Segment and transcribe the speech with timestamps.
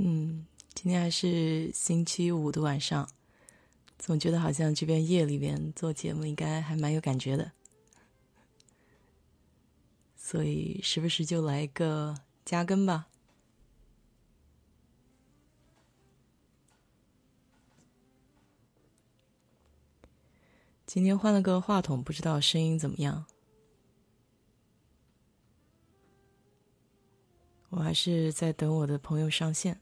[0.00, 3.08] 嗯，今天还是星期五的晚上，
[3.98, 7.50] 总觉得好像这边夜里边做节目应该还蛮有感觉的，
[10.16, 12.14] 所以时不时就来一个
[12.44, 13.08] 加更吧。
[20.86, 23.26] 今天换了个话筒，不知道声音怎么样。
[27.70, 29.80] 我还是在等我的朋友上线。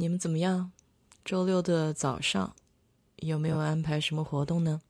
[0.00, 0.72] 你们怎么样？
[1.22, 2.56] 周六的早上
[3.16, 4.80] 有没有安排什么活动呢？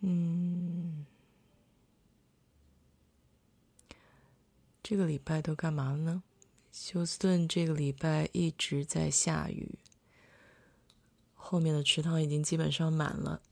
[0.00, 1.04] 嗯，
[4.82, 6.22] 这个礼拜都干嘛了呢？
[6.72, 9.78] 休斯顿这个礼拜一直在下雨，
[11.34, 13.42] 后面的池塘已经基本上满了。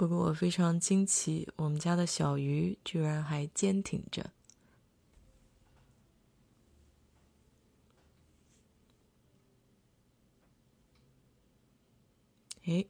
[0.00, 4.30] 不过我非常惊奇，我们家的小鱼居然还坚挺着。
[12.64, 12.88] 诶，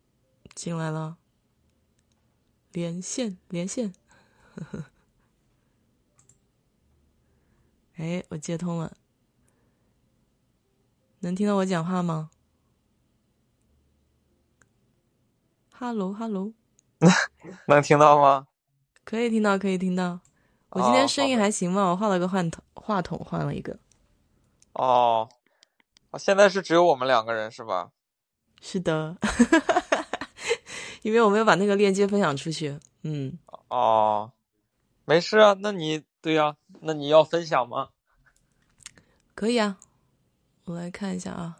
[0.55, 1.19] 进来了。
[2.71, 3.93] 连线，连线，
[7.97, 8.97] 哎，我接通了，
[11.19, 12.31] 能听到我讲话吗
[15.73, 16.53] ？Hello，Hello，
[17.67, 18.47] 能听到吗？
[19.05, 20.21] 可以听到，可以听到。
[20.71, 21.91] 我今天声音还行吗？
[21.91, 23.79] 我换了个话筒，话筒换了一个。
[24.75, 25.29] 哦，
[26.19, 27.91] 现在是只有我们两个人是吧？
[28.61, 29.17] 是的。
[31.03, 34.31] 因为我没有把那个链接分享出去，嗯，哦，
[35.07, 37.89] 没事啊，那你对呀，那你要分享吗？
[39.35, 39.79] 可以啊，
[40.67, 41.57] 我来看一下啊，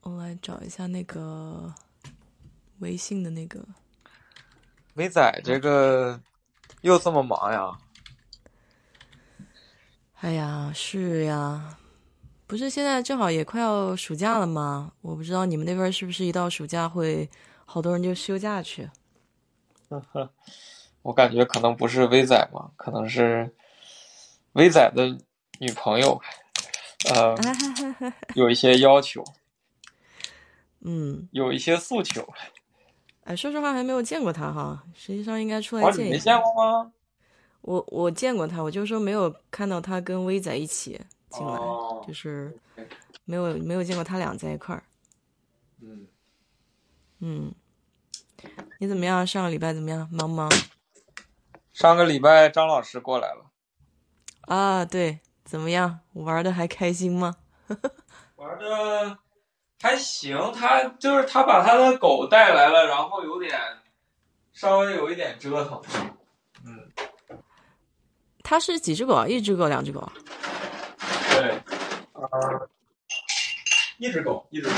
[0.00, 1.74] 我来找一下那个
[2.80, 3.64] 微信的那个。
[4.94, 6.20] 伟仔，这个
[6.82, 7.78] 又这么忙呀？
[10.20, 11.78] 哎呀，是呀，
[12.46, 14.92] 不是现在正好也快要暑假了吗？
[15.00, 17.30] 我不知道你们那边是不是一到暑假会。
[17.72, 18.90] 好多人就休假去，
[21.02, 23.54] 我感觉可能不是威仔嘛，可能是
[24.54, 25.06] 威仔的
[25.60, 26.20] 女朋友，
[27.14, 27.32] 呃，
[28.34, 29.22] 有一些要求，
[30.80, 32.28] 嗯，有一些诉求。
[33.24, 36.10] 哎，说实话还没有见过他哈，实际上应该出来见一下。
[36.10, 36.92] 没见过吗？
[37.62, 41.58] 我我见过他，我就说没有看到他跟威仔一起进来，
[42.06, 42.58] 就是
[43.24, 44.82] 没有没有见过他俩在一块儿。
[45.80, 46.06] 嗯。
[47.22, 47.54] 嗯，
[48.78, 49.26] 你怎么样？
[49.26, 50.08] 上个礼拜怎么样？
[50.10, 50.50] 忙不忙？
[51.72, 53.50] 上个礼拜张老师过来了。
[54.42, 56.00] 啊，对，怎么样？
[56.14, 57.36] 玩的还开心吗？
[58.36, 59.18] 玩的
[59.80, 63.58] 还行，他就是他把他的狗带来了，然后有点
[64.52, 65.80] 稍微有一点折腾。
[66.66, 66.90] 嗯，
[68.42, 69.26] 他是几只狗啊？
[69.26, 70.12] 一只狗，两只狗啊？
[71.32, 71.50] 对，
[72.12, 72.28] 啊，
[73.98, 74.74] 一只狗，一只狗。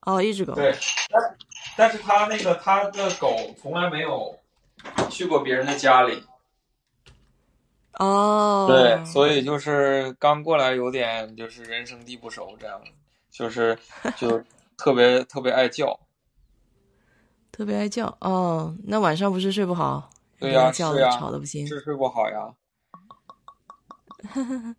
[0.00, 0.54] 哦，一只狗。
[0.54, 0.74] 对。
[1.76, 4.34] 但是他那个他的狗从来没有
[5.10, 6.24] 去过别人的家里，
[7.98, 12.80] 哦，对，所以就是刚过来有点就是人生地不熟这样，
[13.36, 13.78] 就是
[14.16, 14.42] 就
[14.78, 15.98] 特别 特别爱叫，
[17.52, 18.74] 特别爱叫哦。
[18.84, 20.08] 那晚上不是睡不好？
[20.38, 22.54] 对呀，叫的吵的不行，是睡不好呀。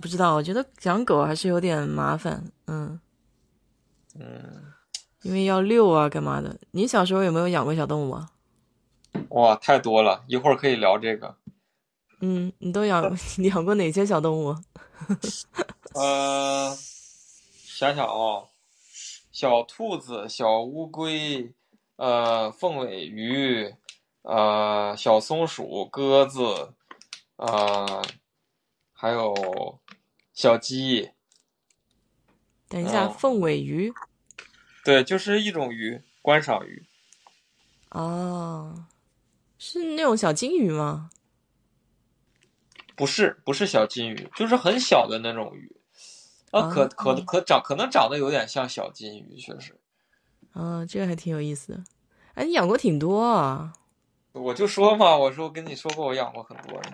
[0.00, 2.98] 不知道，我觉得养狗还是有点麻烦，嗯
[4.18, 4.72] 嗯。
[5.22, 6.58] 因为要遛啊，干嘛的？
[6.72, 8.30] 你小时候有没有养过小动物啊？
[9.28, 11.36] 哇，太多了，一会儿可以聊这个。
[12.20, 14.56] 嗯，你都养 养过哪些小动物？
[15.94, 16.76] 呃，
[17.74, 18.50] 想想哦，
[19.32, 21.54] 小兔子、小乌龟，
[21.96, 23.74] 呃，凤尾鱼，
[24.20, 26.74] 呃，小松鼠、鸽子，
[27.36, 28.04] 呃，
[28.92, 29.80] 还有
[30.34, 31.12] 小鸡。
[32.68, 33.90] 等一下，凤尾鱼。
[34.84, 36.84] 对，就是一种鱼，观赏鱼。
[37.88, 38.84] 哦，
[39.56, 41.10] 是那种小金鱼吗？
[42.94, 45.74] 不是，不是小金鱼，就是很小的那种鱼。
[46.52, 49.76] 啊，可可可长，可能长得有点像小金鱼，确实。
[50.52, 51.80] 啊，这个还挺有意思的。
[52.34, 53.72] 哎，你养过挺多啊。
[54.32, 56.90] 我就说嘛，我说我跟你说过，我养过很多的。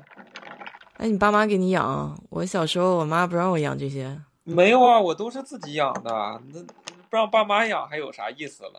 [0.95, 2.19] 哎，你爸妈给你养？
[2.31, 4.19] 我小时候，我妈不让我养这些。
[4.45, 6.41] 没有啊，我都是自己养的。
[6.53, 6.65] 那。
[7.11, 8.73] 不让爸妈养还有啥意思了？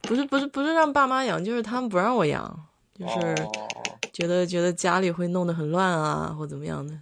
[0.00, 2.66] 不是不是不是让爸妈养，就是他们不让我养，
[2.98, 3.34] 就是
[4.10, 6.98] 觉得觉得家里会弄得很乱啊，或怎么样的。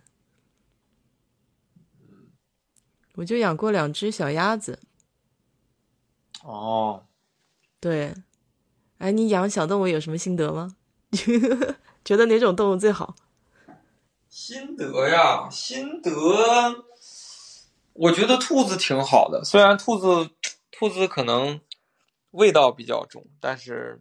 [3.20, 4.78] 我就养过两只小鸭子。
[6.43, 7.05] 哦，
[7.78, 8.14] 对，
[8.96, 10.75] 哎，你养小动物有什么心得吗？
[12.02, 13.14] 觉得哪种动物最好？
[14.31, 16.11] 心得呀，心得，
[17.93, 19.44] 我觉得兔子挺好的。
[19.44, 20.31] 虽然兔子，
[20.70, 21.61] 兔子可能
[22.31, 24.00] 味道比较重，但是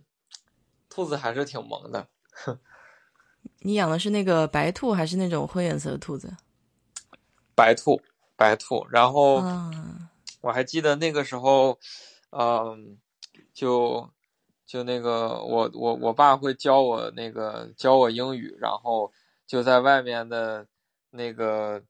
[0.88, 2.08] 兔子还是挺萌的。
[3.64, 6.38] 你养的是那个白兔还是那种灰颜色的兔子？
[7.54, 8.02] 白兔，
[8.40, 8.88] 白兔。
[8.90, 9.70] 然后啊，
[10.40, 11.78] 我还记得那个时候，
[12.32, 12.98] 嗯，
[13.54, 14.10] 就
[14.66, 19.12] 就那个我我我爸会教我那个教我英语，然后
[19.46, 20.66] 就在外面的
[21.12, 21.84] 那个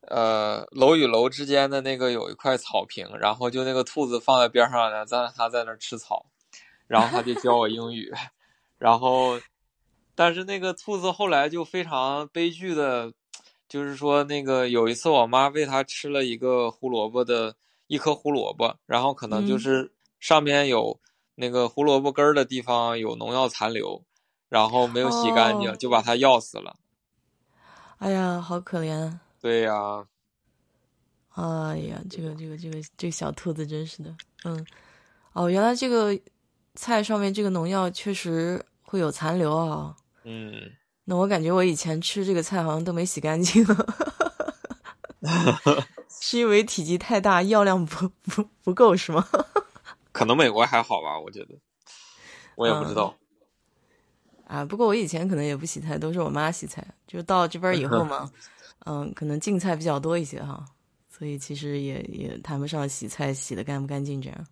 [0.00, 6.26] 呃楼与楼之间的那个有一块草坪，然后就那个兔子放在边上呢，在它在那儿吃草，
[6.88, 8.12] 然后他就教我英语，
[8.78, 9.40] 然后
[10.16, 13.12] 但是那个兔子后来就非常悲剧的。
[13.68, 17.56] 就是说，那个有一次，我妈喂它吃了一个胡萝卜的
[17.86, 21.00] 一颗胡萝卜，然后可能就是上面有
[21.34, 24.04] 那个胡萝卜根儿的地方有农药残留，
[24.48, 26.76] 然后没有洗干净，哦就把它药死了。
[27.98, 29.18] 哎呀，好可怜！
[29.40, 30.06] 对呀，
[31.30, 34.14] 哎呀，这个这个这个这个小兔子真是的，
[34.44, 34.66] 嗯，
[35.32, 36.18] 哦，原来这个
[36.74, 39.96] 菜上面这个农药确实会有残留啊。
[40.24, 40.70] 嗯，
[41.04, 43.64] 那我感觉我以前吃这个菜好像都没洗干净，
[46.20, 49.26] 是因为体积太大，药量不不不够是吗？
[50.12, 51.54] 可能美国还好吧，我觉得，
[52.56, 53.14] 我也不知道。
[54.46, 56.86] 啊，不过我以前可能也不洗菜，都是我妈洗菜。
[57.06, 58.30] 就到这边以后嘛，
[58.86, 60.64] 嗯，可能净菜比较多一些哈，
[61.10, 64.46] 所以其实也也谈不上洗菜洗的干不干净这样。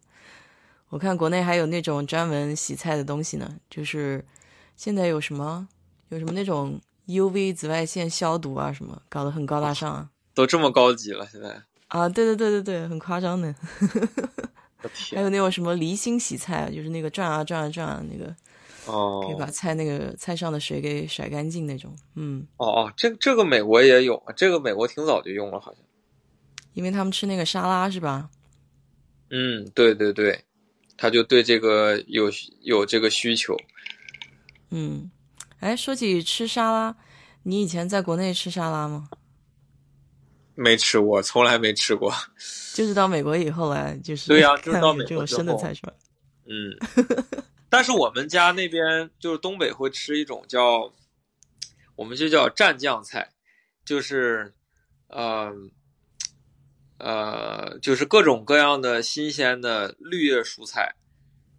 [0.89, 4.25] 我看国内还有那种专门洗菜的东西呢，就是
[4.77, 5.67] 现在有什么
[6.13, 10.11] 有什么那种 UV 紫外线消毒啊什么，搞得很高大上啊。
[10.35, 11.63] 都这么高级了，现在。
[11.89, 13.55] 啊，对对对对对，很夸张的。
[14.83, 18.35] 我还，有那种什么离心洗菜啊，就是那个转啊转啊转啊，那个
[18.87, 21.95] 哦可以把哦菜那个菜上的水给甩干净那种。
[22.15, 25.83] 嗯，哦哦，这这个美国也有，这个美国挺早就用了，好像。
[26.75, 28.29] 因为他们吃那个沙拉是吧？
[29.31, 30.45] 嗯，对对对，
[30.97, 32.31] 他就对这个有
[32.63, 33.57] 有这个需求。
[34.71, 35.11] 嗯，
[35.63, 36.97] 哎，说起吃沙拉，
[37.45, 39.09] 你以前在国内吃沙拉吗？
[40.57, 42.13] 没吃过，从来没吃过。
[42.75, 45.93] 就是到美国以后来，就是对呀就是到美国生的菜是吧？
[46.51, 46.77] 嗯，
[47.69, 50.93] 但是我们家那边就是东北会吃一种叫，
[51.95, 53.31] 我们就叫蘸酱菜，
[53.85, 54.53] 就是，
[55.07, 55.53] 呃，
[56.99, 60.97] 呃，就是各种各样的新鲜的绿叶蔬菜，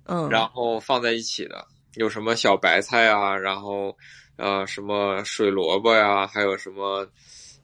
[0.04, 1.66] 嗯，然后放在一起的，
[1.96, 3.96] 有什么小白菜啊，然后
[4.38, 7.08] 呃什么水萝卜呀，还有什么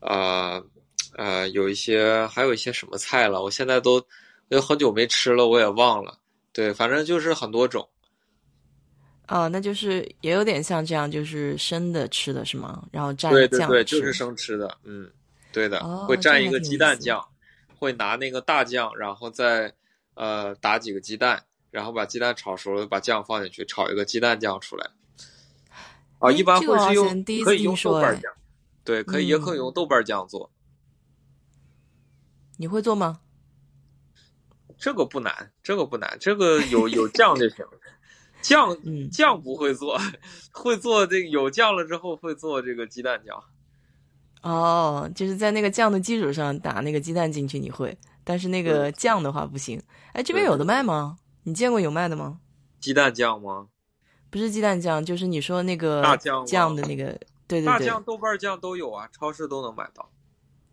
[0.02, 0.64] 呃
[1.18, 4.04] 呃有一些还有一些什么菜了，我现在都
[4.50, 6.20] 有很久没吃了，我也忘了。
[6.52, 7.88] 对，反正就是很多种。
[9.28, 12.84] 哦，那就是也有点像这样，就是生的吃的是吗？
[12.92, 14.76] 然后蘸酱对对对，就是生吃的。
[14.84, 15.08] 嗯，
[15.52, 17.24] 对的，哦会蘸一个鸡蛋酱，
[17.78, 19.72] 会拿那个大酱，然后再
[20.16, 24.90] 呃打几个鸡蛋，然后把鸡蛋炒熟了，把酱放进去，炒一个鸡蛋酱出来。
[26.20, 28.34] 啊，哎一般会是用可以用豆瓣酱，
[28.84, 30.52] 对，可以也可以嗯用豆瓣酱做，
[32.58, 33.22] 你会做吗？
[34.78, 37.66] 这个不难，这个不难，这个有有酱就行。
[38.42, 40.00] 酱 嗯，酱不会做，
[40.54, 43.44] 会做这个有酱了之后会做这个鸡蛋酱。
[44.42, 49.82] 哦，就是在那个酱的基础上打那个鸡蛋进去，你会，但是那个酱的话不行。
[50.14, 51.18] 哎，这边有的卖吗？
[51.50, 52.40] 你见过有卖的吗？
[52.80, 53.70] 鸡蛋酱吗？
[54.30, 57.06] 不是鸡蛋酱，就是你说那个大酱酱的那个，
[57.48, 60.08] 对对对，大酱、豆瓣酱都有啊，超市都能买到。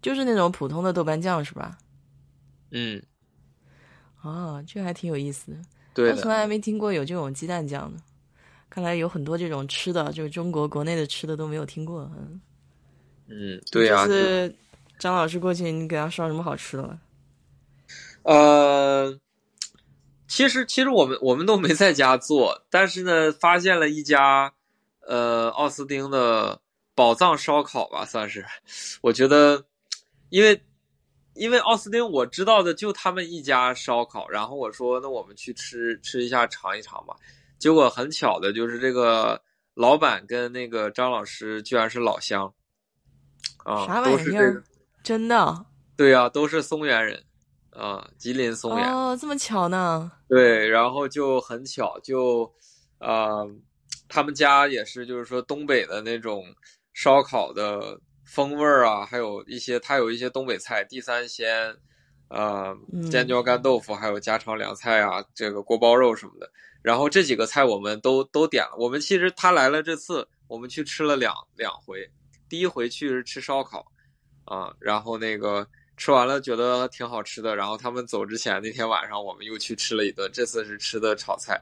[0.03, 1.79] 就是那种普通的豆瓣酱是吧？
[2.73, 3.03] 嗯，
[4.21, 5.57] 哦，这还挺有意思的。
[5.95, 6.15] 对的。
[6.15, 7.99] 我从来没听过有这种鸡蛋酱的，
[8.69, 12.03] 看来有很多这种吃的，就是中国国内的吃的都没有听过。
[12.19, 12.41] 嗯，
[13.29, 14.55] 嗯，对呀、这次
[14.99, 17.01] 张老师过去，你给他烧什么好吃的了？
[18.25, 19.19] 呃，
[20.29, 24.53] 其实其实我们我们都没在家做，但是呢，发现了一家
[25.07, 26.61] 呃奥斯汀的
[26.95, 28.45] 宝藏烧烤吧，算是。
[29.03, 29.65] 我觉得，
[30.31, 30.63] 因为
[31.35, 37.15] 因为奥斯汀我知道的就他们一家烧烤，然后我说那我们去吃吃一下尝一尝吧。
[37.59, 39.41] 结果很巧的就是这个
[39.75, 42.53] 老板跟那个张老师居然是老乡
[43.65, 44.63] 啊，啥都是这玩意儿个，
[45.03, 45.67] 真的？
[45.97, 47.25] 对呀、都是松原人
[47.77, 48.93] 啊，吉林松原。
[48.93, 50.11] 哦，这么巧呢？
[50.29, 52.51] 对，然后就很巧，就，
[52.99, 53.47] 呃，
[54.09, 56.45] 他们家也是，就是说东北的那种
[56.95, 61.77] 烧烤的风味儿啊，还有一些，它有一些东北菜，地三鲜，
[62.29, 62.77] 呃，
[63.11, 66.51] 尖椒干豆腐，还有家常凉菜啊，这个锅包肉什么的。
[66.83, 68.77] 然后这几个菜我们都都点了。
[68.79, 72.09] 我们其实他来了这次，我们去吃了两两回。
[72.49, 73.85] 第一回去是吃烧烤，
[74.45, 75.67] 啊，然后那个
[75.97, 77.57] 吃完了觉得挺好吃的。
[77.57, 80.31] 然后他们走之前那天晚上，我们又去吃了一顿。
[80.33, 81.61] 这次是吃的炒菜。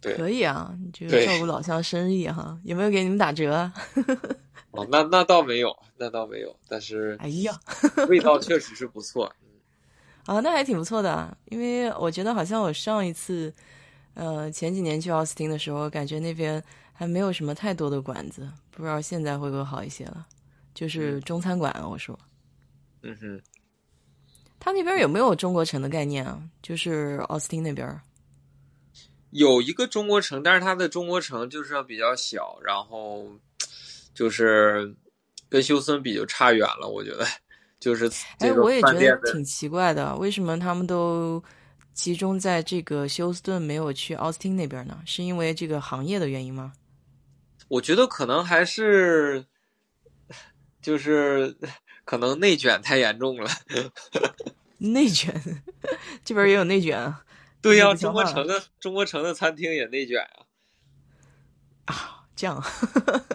[0.00, 3.70] 对，可以啊，你这个照顾老乡生意哈，有没有给你们打折？
[4.70, 6.54] 哦，那那倒没有，那倒没有。
[6.68, 7.58] 但是，哎呀，
[8.08, 9.34] 味道确实是不错。
[10.26, 13.52] 啊，那还挺不错的，因为我觉得好像我上一次，
[14.14, 16.62] 呃，前几年去奥斯汀的时候，感觉那边
[16.92, 20.26] 还没有什么太多的馆子，不知道现在会不会好一些了。
[20.74, 22.16] 就是中餐馆，我说，
[23.02, 23.40] 嗯哼，
[24.58, 26.42] 他那边有没有中国城的概念啊？
[26.62, 28.00] 就是奥斯汀那边
[29.30, 33.26] 有一个中国城，但是它的中国城就是要比较小，然后
[34.14, 34.94] 就是
[35.48, 37.26] 跟休斯顿比就差远了，我觉得。
[37.80, 41.40] 就是哎，我也觉得挺奇怪的，为什么他们都
[41.94, 45.00] 集中在这个休斯顿，没有去奥斯汀那边呢？
[45.06, 46.72] 是因为这个行业的原因吗？
[47.68, 49.44] 我觉得可能还是，
[50.82, 51.56] 就是
[52.08, 53.50] 可能内卷太严重了。
[54.80, 55.62] 内卷，
[56.24, 57.22] 这边也有内卷啊。
[57.60, 60.46] 对呀，中国城的中国城的餐厅也内卷啊。
[61.84, 62.64] 啊，这样。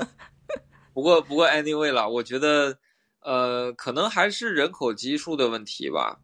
[0.91, 2.79] 不过不过，anyway 了，我觉得。
[3.25, 6.19] 呃，可能还是人口基数的问题吧。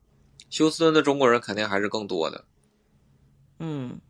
[0.49, 2.43] 休斯顿的中国人肯定还是更多的。
[3.59, 4.01] 嗯，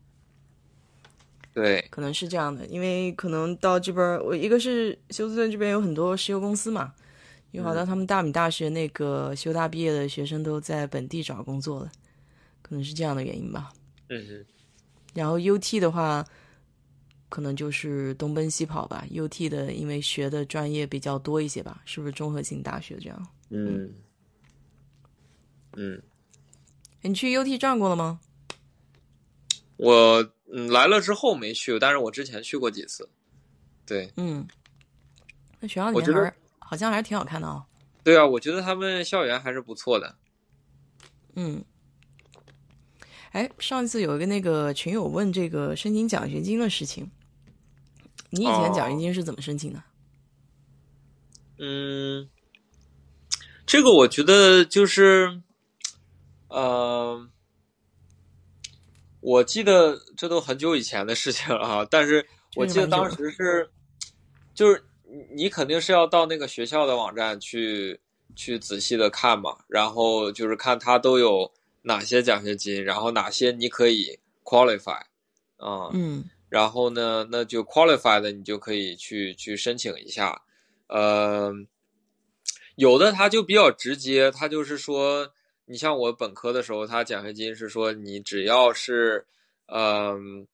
[1.54, 6.96] 对，可能是这样的，因为可能到这边，我一个是休斯顿这边有很多石油公司嘛，
[7.52, 11.92] 有好多他们大米大学那个修大毕业的学生都在本地找工作了，
[12.62, 13.72] 可能是这样的原因吧。
[14.10, 14.46] 嗯嗯。
[15.14, 16.26] 然后 UT 的话。
[17.32, 19.06] 可能就是东奔西跑吧。
[19.12, 23.28] U T 的，因为学的专业比较多一些吧，是不是综合性大学这样？
[23.52, 23.94] 嗯
[25.74, 26.02] 嗯，
[27.04, 28.20] 你去 U T 转过了吗？
[29.78, 33.08] 我嗯来了之后没去，但是我之前去过几次。
[33.86, 34.48] 对，嗯，
[35.60, 36.34] 那学校里面还
[36.70, 37.66] 好像还是挺好看的哦。
[38.04, 40.16] 对啊，我觉得他们校园还是不错的。
[41.36, 41.66] 嗯。
[43.32, 47.10] 哎，上次有一个那个群友问这个申请奖学金的事情。
[48.30, 49.84] 你以前奖学金是怎么申请的？
[51.58, 52.30] 嗯，
[53.66, 55.42] 这个我觉得就是，
[56.50, 57.28] 呃，
[59.22, 61.88] 我记得这都很久以前的事情了啊。
[61.90, 63.72] 但是我记得当时是，
[64.54, 64.84] 就是
[65.32, 68.00] 你肯定是要到那个学校的网站去
[68.36, 71.52] 去仔细的看嘛，然后就是看它都有
[71.82, 75.02] 哪些奖学金，然后哪些你可以 qualify
[75.58, 75.90] 啊。
[75.94, 76.24] 嗯。
[76.50, 80.42] 然后呢，那就 qualified 的你就可以去去申请一下，
[80.88, 81.54] 呃，
[82.76, 85.32] 有的他就比较直接，他就是说，
[85.66, 89.28] 你像我本科的时候，他奖学金是说你只要是，
[89.68, 90.48] 嗯，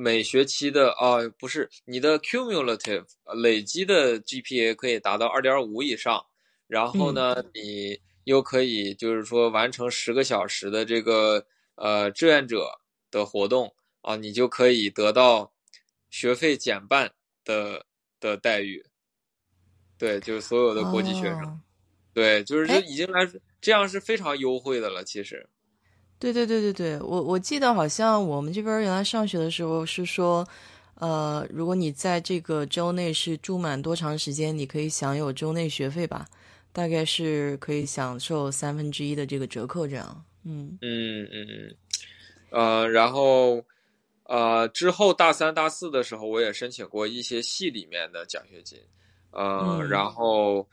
[0.00, 3.04] 每学期的啊，不是你的 cumulative
[3.42, 6.24] 累积的 GPA 可以达到二点五以上，
[6.66, 12.80] 然后呢，你又可以就是说完成十个小时的这个呃志愿者
[13.10, 13.74] 的活动。
[14.02, 15.52] 啊，你就可以得到
[16.08, 17.12] 学费减半
[17.44, 17.84] 的
[18.18, 18.82] 的待遇，
[19.98, 21.60] 对，就是所有的国际学生，
[22.14, 23.30] 对，就是这已经来
[23.60, 25.04] 这样是非常优惠的了。
[25.04, 25.46] 其实，
[26.20, 30.46] 对对对对对，我我记得好像我们这边原来上学的时候是说，
[30.94, 36.26] 呃，如果你在这个周内是住满多长时间，你可以享有周内学费吧，
[36.72, 40.24] 大概是可以享受三分之一的这个折扣，这样。
[40.44, 41.76] 嗯嗯嗯嗯，
[42.50, 43.64] 呃，然后。
[44.24, 48.78] 呃，之后大三、大四的时候，我也申请过一些系里面的奖学金，
[49.32, 50.68] 呃，然后，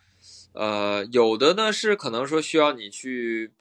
[0.54, 3.51] 呃，有的呢是可能说需要你去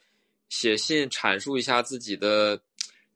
[0.49, 2.59] 写信阐述一下自己的、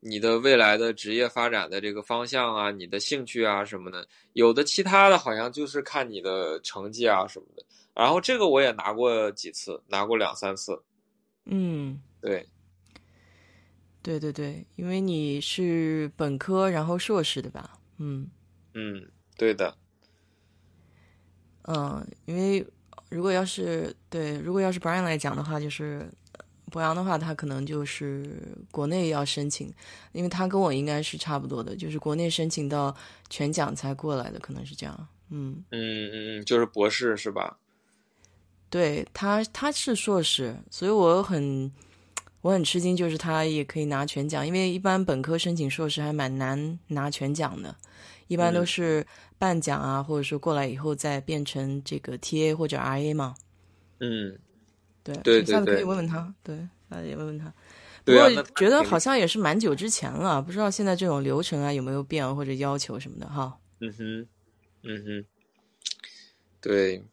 [0.00, 4.06] 你的未来的职业发展的这个方向啊，你的兴趣啊什么的。
[4.32, 7.64] 有的其他的好像就是看你的成绩啊什么的。
[7.94, 10.82] 然后这个我也拿过几次，拿过两三次。
[11.44, 12.46] 嗯，对。
[14.02, 17.78] 对对对，因为你是本科，然后硕士，对吧？
[17.98, 18.28] 嗯
[18.74, 19.76] 嗯，对的。
[21.68, 22.66] 嗯，因为
[23.10, 26.10] 如果要是对，如果要是 Brian 来讲的话，就是
[26.72, 29.72] 博洋的话，他可能就是国内要申请，
[30.12, 32.92] 因为他跟我应该是差不多的，就是国内申请到
[33.28, 35.08] 全奖才过来的，可能是这样。
[35.28, 37.58] 嗯嗯嗯嗯，就是博士是吧？
[38.70, 41.70] 对他，他是硕士，所以我很。
[42.42, 47.72] 我很吃惊，就是他也可以拿全奖，因为一般本科申请硕士还蛮难拿全奖的，
[48.26, 49.06] 一般都是
[49.38, 53.36] 半奖啊，或者说过来以后再变成这个 TA 或者 RA 嘛。
[54.00, 54.36] 嗯，
[55.02, 56.56] 对对对下次可以问问他，对，
[56.90, 57.52] 下次也问问他。
[58.04, 63.58] 不过觉得好像也是蛮久之前了，不知道现在这种流程啊有没有变或者要求什么的哈。
[63.80, 64.26] 嗯哼，
[64.82, 65.24] 嗯哼，
[66.60, 67.04] 对，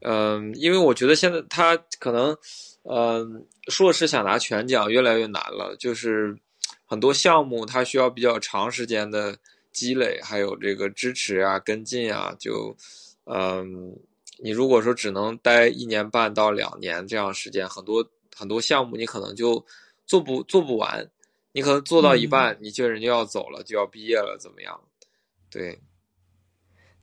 [0.00, 2.36] 嗯，因为我觉得现在他可能，
[2.82, 6.36] 嗯，硕士想拿全奖越来越难了，就是
[6.84, 9.38] 很多项目它需要比较长时间的
[9.70, 12.76] 积累，还有这个支持啊、跟进啊，就，
[13.26, 13.96] 嗯，
[14.42, 19.64] 你如果说只能待一年半到两年这样时间，很多很多项目你可能就
[20.06, 21.08] 做不做不完，
[21.52, 24.80] 你可能做到一半，你就人就要走了，就要毕业了，怎么样？
[25.50, 25.80] 对，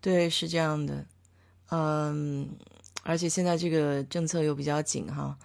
[0.01, 1.05] 对，是这样的，
[1.69, 2.49] 嗯，
[3.03, 5.37] 而且现在这个政策又比较紧哈，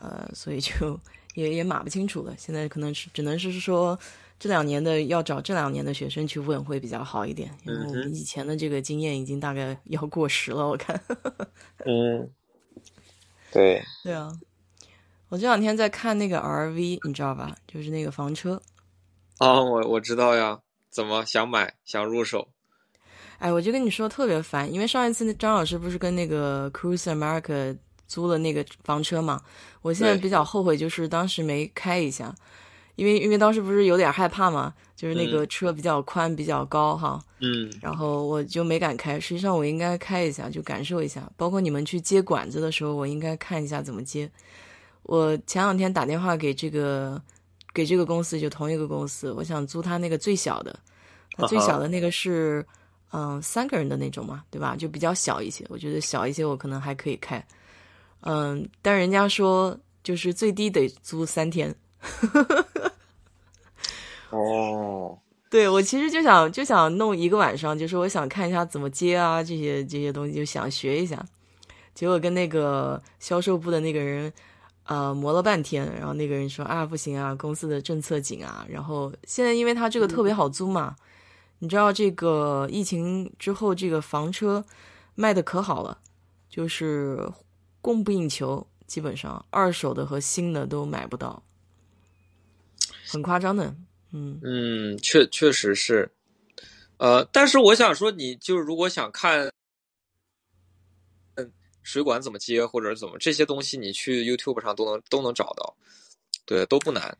[0.00, 0.98] 呃，所以就
[1.34, 2.34] 也也码不清楚了。
[2.38, 3.98] 现在可能是只能是说
[4.40, 10.98] 这两年的要找这两年的学生去问会比较好一点，因为我们以前的这个经验已经大概要过时了，我看。
[11.84, 12.26] 嗯，
[13.52, 14.32] 对，对啊，
[15.28, 17.54] 我这两天在看那个 RV，你知道吧？
[17.68, 18.62] 就是那个房车。
[19.36, 22.48] 啊，我我知道呀，怎么想买想入手？
[23.40, 29.42] 哎，我就跟你说特别烦，因为上一次那张老师不是跟那个 Cruise America 租了那个房车嘛？
[29.82, 32.34] 我现在比较后悔，就是当时没开一下，
[32.96, 39.18] 因为因为当时不是有点害怕嘛，就是那个车比较宽、比较高哈，嗯然后我就没敢开。
[39.18, 41.30] 实际上我应该开一下，就感受一下。
[41.36, 44.30] 包括你们去接管子的时候，我应该看一下怎么接。
[45.04, 47.20] 我前两天打电话给这个
[47.72, 50.78] 给这个公司，就同一个公司，我想租他那个最小的，
[51.36, 52.64] 他最小的那个是
[53.12, 54.76] 嗯、三个人的那种嘛，对吧？
[54.76, 57.44] 就比较小一些，我觉得小一些我可能还可以开。
[58.20, 61.74] 嗯，但人家说就是最低得租三天。
[64.30, 65.18] 哦，
[65.50, 71.24] 对我其实就想就想弄一个晚上，就是我想看一下怎么接啊，这些这些东西就想学一下。
[71.94, 74.32] 结果跟那个销售部的那个人，
[74.84, 78.64] 呃，磨了半天，然后那个人说啊，不行啊，公司的政策紧啊。
[78.70, 80.94] 然后现在因为他这个特别好租嘛，
[81.58, 84.64] 你知道这个疫情之后，这个房车
[85.16, 85.98] 卖的可好了，
[86.48, 87.28] 就是
[87.82, 91.42] 供不应求，基本上二手的和新的都买不到，
[93.10, 93.74] 很夸张的。
[94.12, 96.10] 嗯，嗯，确确实是，
[96.96, 99.52] 呃，但是我想说，你就是如果想看，
[101.36, 105.76] 嗯，水管怎么接或者怎么这些东西，你去 YouTube 上都能都能找到，
[106.44, 107.16] 对，都不难。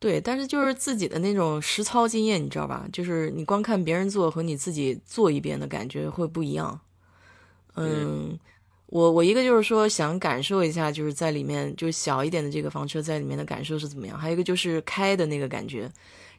[0.00, 2.86] 对，但是就是自己的那种实操经验，你知道吧？
[2.92, 6.80] 就是你光看别人做和你自己做一遍的感觉会不一样。
[7.74, 8.38] 嗯，
[8.88, 15.90] 我我一个就是说想感受一下，就是在里面就是小一点的这个房车在里面的感受是怎么样，还有一个就是开的那个感觉，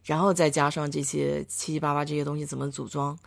[0.03, 3.17] 然后再加上这些七七八八这些东西怎么组装。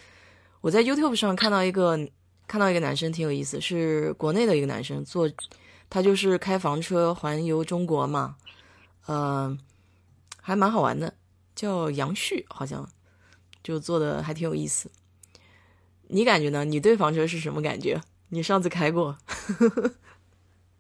[0.61, 1.99] 我在 YouTube 上看到一个
[2.47, 5.31] 看到一个男生挺有意思，是国内的一个男生做，
[5.89, 8.37] 他就是开房车环游中国嘛，
[9.07, 9.59] 呃。
[10.45, 11.15] 还蛮好玩的，
[11.55, 12.91] 叫杨旭，好像
[13.63, 14.91] 就做的还挺有意思。
[16.09, 16.65] 你感觉呢？
[16.65, 18.01] 你对房车是什么感觉？
[18.35, 19.19] 你上次开过？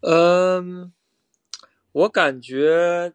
[0.00, 0.90] 嗯，
[1.92, 3.12] 我感觉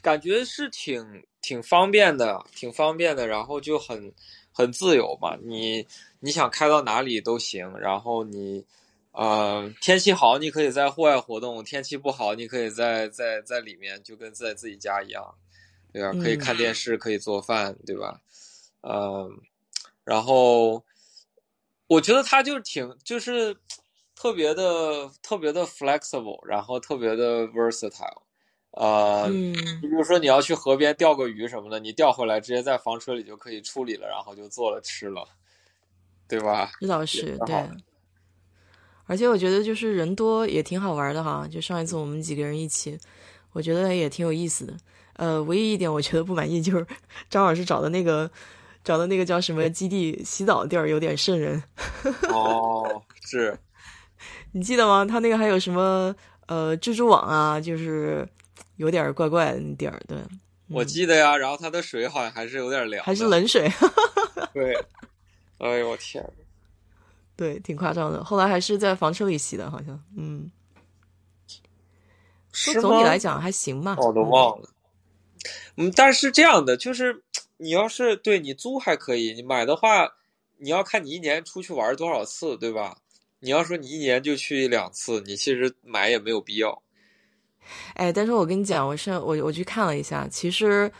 [0.00, 4.14] 感觉是挺挺方便的，挺方便的，然后就很
[4.52, 5.36] 很自由嘛。
[5.42, 5.86] 你
[6.20, 8.64] 你想开到哪里都行，然后你
[9.10, 15.34] 呃天气好，你可以在户外活动；天气不好，你可以在在在里面，就跟在自己家一样，
[15.92, 16.10] 对吧？
[16.14, 18.18] 可以看电视，可以做饭，对吧？
[18.80, 19.38] 嗯，
[20.04, 20.82] 然后
[21.92, 23.56] 我觉得他就是挺就是。
[24.14, 28.22] 特别的特别的 flexible，然后特别的 versatile，
[28.70, 29.52] 呃，嗯，
[29.82, 35.26] 你比如说你要去河边钓个鱼什么的，你钓回来直接在房车里就可以处理了，然后就做了吃了，
[36.28, 36.70] 对吧？
[36.78, 37.68] 这倒是对。
[39.06, 42.96] 而且我觉得就是人多也挺好玩的哈，就上一次我们几个人一起，
[43.52, 44.76] 我觉得也挺有意思的。
[45.14, 46.86] 呃，唯一一点我觉得不满意就是
[47.28, 48.30] 张老师找的那个
[48.84, 51.62] 找的那个叫什么基地洗澡的地儿有点瘆人。
[52.30, 53.58] 哦， 是。
[54.52, 55.04] 你记得吗？
[55.04, 56.14] 他那个还有什么
[56.46, 58.28] 呃蜘蛛网啊，就是
[58.76, 60.00] 有点怪怪的那地儿。
[60.06, 60.18] 对，
[60.68, 61.36] 我记得呀。
[61.36, 63.70] 然后它的水好像还是有点凉，还是冷水。
[64.52, 64.74] 对，
[65.58, 66.24] 哎呦我天！
[67.34, 68.22] 对，挺夸张的。
[68.22, 69.98] 后来还是在房车里洗的，好像。
[70.16, 70.50] 嗯，
[72.52, 73.96] 是总体来讲还行吧。
[73.98, 74.68] 我都忘了。
[75.76, 77.22] 嗯，但是这样的就是，
[77.62, 80.12] 你要是对你租还可以，你买的话，
[80.58, 82.96] 你要看你一年出去玩多少次，对吧？
[83.38, 86.82] 你要说你一年就去一两次，你其实买也没有必要。
[87.94, 90.90] 哎，但是我跟你讲，我上我我去看了一下，其实，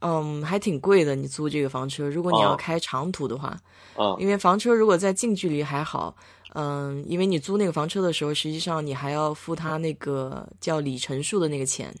[0.00, 1.14] 嗯，还挺贵的。
[1.14, 3.56] 你租这个房车，如果你要哦开长途的话，
[3.96, 6.16] 嗯因为房车如果在近距离还好，
[6.54, 11.94] 嗯，因为你租那个房车的时候，实际上你还要付他那个叫里程数的那个钱，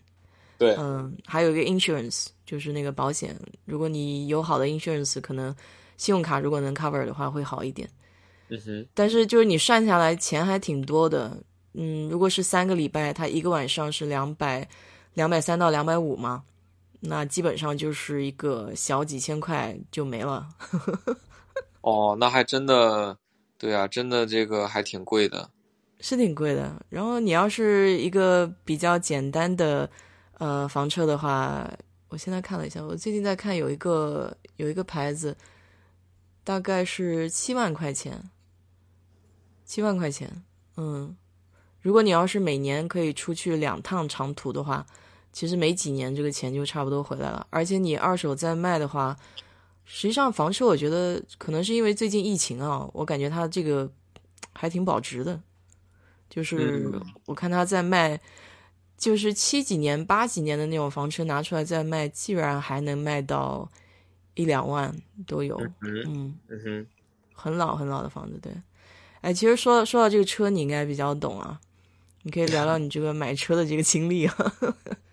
[0.58, 3.34] 对，嗯，还有一个 insurance，就是那个保险。
[3.64, 5.56] 如果你有好的 insurance，可能
[5.96, 7.88] 信用卡如果能 cover 的话会好一点。
[8.50, 11.34] 嗯哼，但是就是你算下来钱还挺多的，
[11.72, 14.68] 嗯，如果是三个礼拜，它一个晚上是两百
[15.14, 16.42] 两百三到两百五嘛，
[17.00, 20.46] 那基本上就是一个小几千块就没了。
[21.80, 23.16] 哦，那还真的，
[23.56, 25.48] 对啊，真的这个还挺贵的。
[26.00, 26.84] 是挺贵的。
[26.90, 29.88] 然后你要是一个比较简单的
[30.38, 31.66] 呃房车的话，
[32.12, 35.34] 我现在看了一下，我最近在看有一个有一个牌子，
[36.44, 38.22] 大概是七万块钱，
[39.64, 40.30] 七万块钱。
[40.76, 41.16] 嗯，
[41.80, 44.86] 如果你要是每年可以出去两趟长途的话，
[45.32, 47.46] 其实没几年这个钱就差不多回来了。
[47.48, 49.16] 而且你二手再卖的话，
[49.86, 53.90] 实际上房车我觉得可能是因为最近疫情啊，我感觉它这个
[54.52, 55.40] 还挺保值的。
[56.28, 58.20] 就是嗯我看它在卖，
[59.02, 63.68] 就是七几年、八几年的那种房车拿出来再卖，基本上还能卖到
[64.34, 64.94] 一两万
[65.26, 65.60] 都有。
[65.80, 66.86] 嗯嗯，
[67.34, 68.52] 很老很老的房子，对。
[69.20, 71.60] 哎，其实说说到这个车，你应该比较懂啊，
[72.22, 74.54] 你可以聊聊你这个买车的这个经历啊。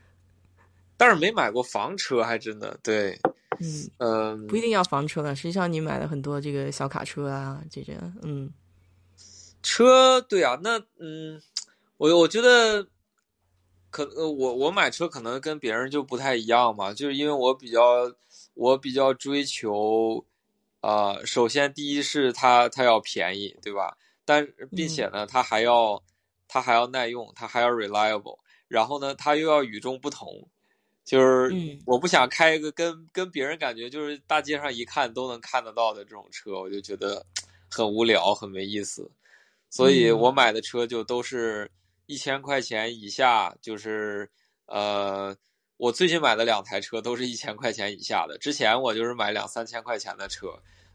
[0.96, 3.20] 但是没买过房车，还真的对，
[3.60, 8.54] 嗯，嗯，不一定要房车了，实际上你买了很多这个小卡车啊，这些，嗯
[9.64, 11.42] 车对啊，那嗯，
[11.98, 12.88] 我我觉得
[13.92, 18.12] 可呃，我我买车可能跟别人就不太一样嘛，就是因为我比较
[18.54, 20.26] 我比较追求，
[20.82, 23.98] 呃，首先第一是它它要便宜，对吧？
[24.26, 26.04] 但并且呢，它还要
[26.48, 30.48] 它还要耐用，它还要 reliable，然后呢，它又要与众不同，
[31.04, 37.26] 就是嗯我不想开一个跟跟别人感觉就是大街上一看都能看得到的这种车，我就觉得
[37.72, 39.10] 很无聊，很没意思。
[39.72, 41.70] 所以嗯我买的车就都是
[42.10, 44.28] 一千块钱以下，就是
[44.66, 45.36] 呃，
[45.78, 48.36] 我最近买的两台车都是一千块钱以下的。
[48.40, 50.48] 之前我就是买两三千块钱的车，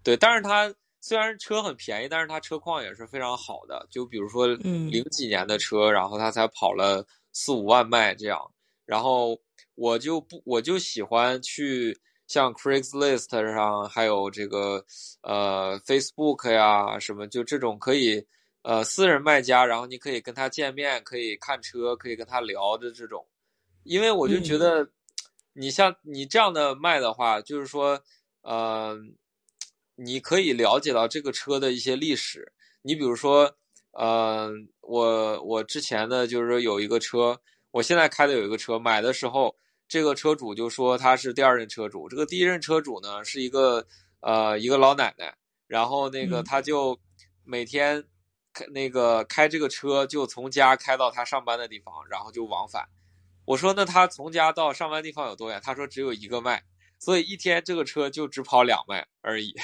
[0.02, 3.86] 对，但是它虽然车很便宜，但是它车况也是非常好的。
[3.92, 8.50] 就比如说嗯零几年的车，然后它才跑了四五万迈这样，
[8.84, 9.38] 然后
[9.76, 11.96] 我就不我就喜欢去
[12.26, 14.84] 像 Craigslist 上，还有这个
[15.22, 18.26] 呃 Facebook 呀什么，就这种可以
[18.64, 23.24] 呃私人卖家，然后你可以跟他见面，可以看车，可以跟他聊的这种。
[23.84, 24.88] 因为我就觉得，
[25.52, 28.02] 你像你这样的卖的话，就是说，
[28.40, 28.96] 呃，
[29.94, 32.50] 你可以了解到这个车的一些历史。
[32.80, 33.54] 你比如说，
[33.92, 34.50] 呃，
[34.80, 37.38] 我我之前呢就是说有一个车，
[37.70, 39.54] 我现在开的有一个车，买的时候
[39.86, 43.86] 这个车主就说他是第二任车主，这个第一任车主呢是一个
[44.20, 46.98] 呃一个老奶奶，然后那个嗯他就
[47.44, 48.02] 每天
[48.54, 52.88] 开那个开这个车就从家开到他上班的地方，然后就往返。
[53.44, 55.60] 我说那他从家到上班地方有多远？
[55.62, 56.64] 他说只有一个迈，
[56.98, 59.54] 所以一天这个车就只跑两迈而已，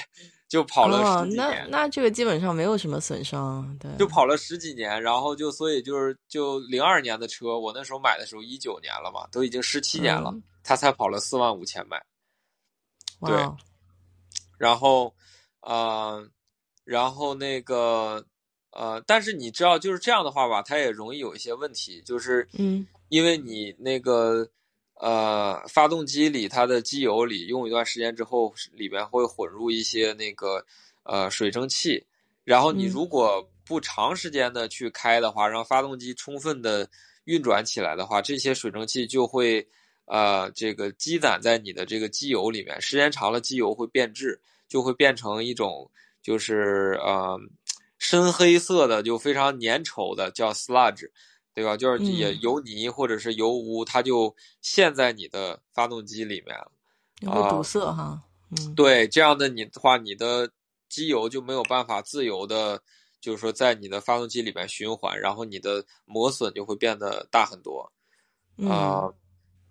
[0.48, 1.66] 就跑了哦，十几年。
[1.70, 11.96] 那那这个基本上没有什么损伤，对，就跑了十几年，然后就所以就是就零二年的车，我那时候买的时候一九年了嘛，都已经十七年了，嗯他才跑了四万五千迈。
[13.20, 13.57] 哇哦，
[14.59, 15.14] 然后，
[15.62, 16.29] 呃，
[16.85, 18.22] 然后那个
[18.72, 22.87] 呃，但是你知道就是这样的话吧，它也容易有一些问题，就是嗯。
[23.09, 24.48] 因为你那个
[24.94, 30.64] 呃发动机里它的机油里用一段时间之后，里边会混入一些那个
[31.02, 32.06] 呃水蒸气，
[32.44, 32.90] 然后你嗯。
[32.90, 36.88] 如果不长时间的去开的话，让发动机充分的
[37.24, 39.66] 运转起来的话，这些水蒸气就会
[40.04, 45.90] 呃这个积攒在你的这个机油里面，时间长了机油会变质，就会变成一种
[46.22, 47.37] 就是呃
[48.00, 51.10] 深黑色的，就非常粘稠的叫 sludge。
[51.52, 51.76] 对吧？
[51.76, 56.70] 就是也嗯油泥或者是油污，它就陷在你的发动机里面了。
[57.26, 60.52] 会堵塞哈，嗯，对，这样的你的话，你的
[60.88, 62.80] 机油就没有办法自由的，
[63.20, 67.92] 就是说在你的发动机里面循环，然后你的磨损就会变得大很多
[68.68, 69.14] 啊、嗯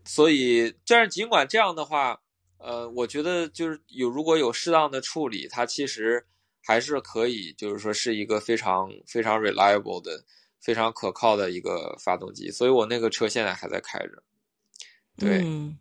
[0.06, 2.22] 所以，但是尽管这样的话，
[2.58, 6.28] 呃，我觉得就是有如果有适当的处理，它其实
[6.62, 10.24] 还是可以，就是说是一个非常非常 reliable 的。
[10.62, 14.22] 非常可靠的一个发动机，所以我那个车现在还在开着。
[15.18, 15.80] 对，嗯，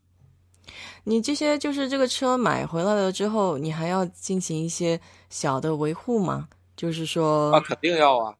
[1.02, 6.48] 你这些就是这个车买回来了之后，你还要进行一些小的维护吗？
[6.76, 8.36] 就是说，啊，肯定要啊。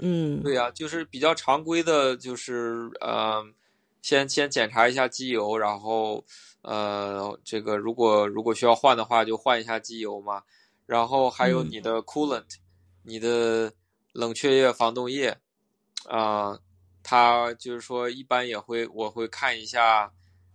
[0.00, 3.44] 嗯，对呀、就是比较常规的，就是呃，
[4.02, 6.24] 先先检查一下机油，然后
[6.62, 10.42] 呃，这个如果如果需要换的话，就换一下机油嘛。
[10.86, 12.44] 然后还有你的 coolant，
[13.02, 13.72] 你的
[14.12, 15.36] 冷却液、防冻液，
[16.08, 16.56] 啊，
[17.02, 20.12] 它就是说一般也会我会看一下，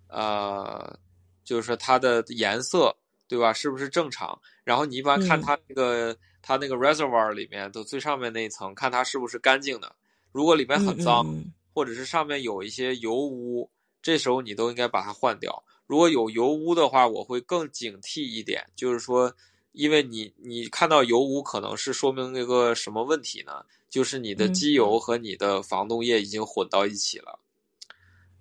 [0.08, 0.98] 呃，
[1.44, 2.96] 就是说它的颜色，
[3.28, 3.52] 对吧？
[3.52, 4.42] 是不是正常？
[4.64, 9.94] 然后你一般看它那个它那个 reservoir 里面的最上面那一层，看它是不是干净的。
[10.32, 11.26] 如果里面很脏，
[11.74, 13.70] 或者是上面有一些油污，
[14.02, 15.62] 这时候你都应该把它换掉。
[15.88, 19.36] 如果有油污的话，我会更警惕一点，就是说。
[19.74, 23.64] 因为你你看到油污，可能是说明一个什么问题呢？
[23.90, 27.40] 就是你的机油和你的防冻液已经混到一起了，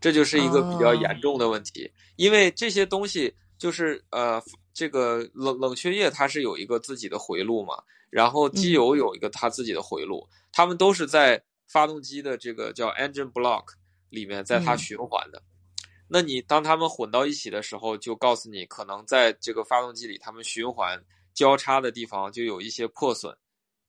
[0.01, 1.91] 这就是一个比较严重的问题。
[2.17, 4.41] 因为这些东西就是呃，
[4.73, 13.65] 这个冷冷却液它是有一个自己的回路嘛，然后机油有一个它自己的回路，它们都是在发动机的这个叫 engine block
[14.09, 15.43] 里面，在它循环的。
[16.07, 21.01] 那你当它们混到一起的时候，就告诉你可能在这个发动机里，它们循环。
[21.41, 23.35] 交叉的地方就有一些破损，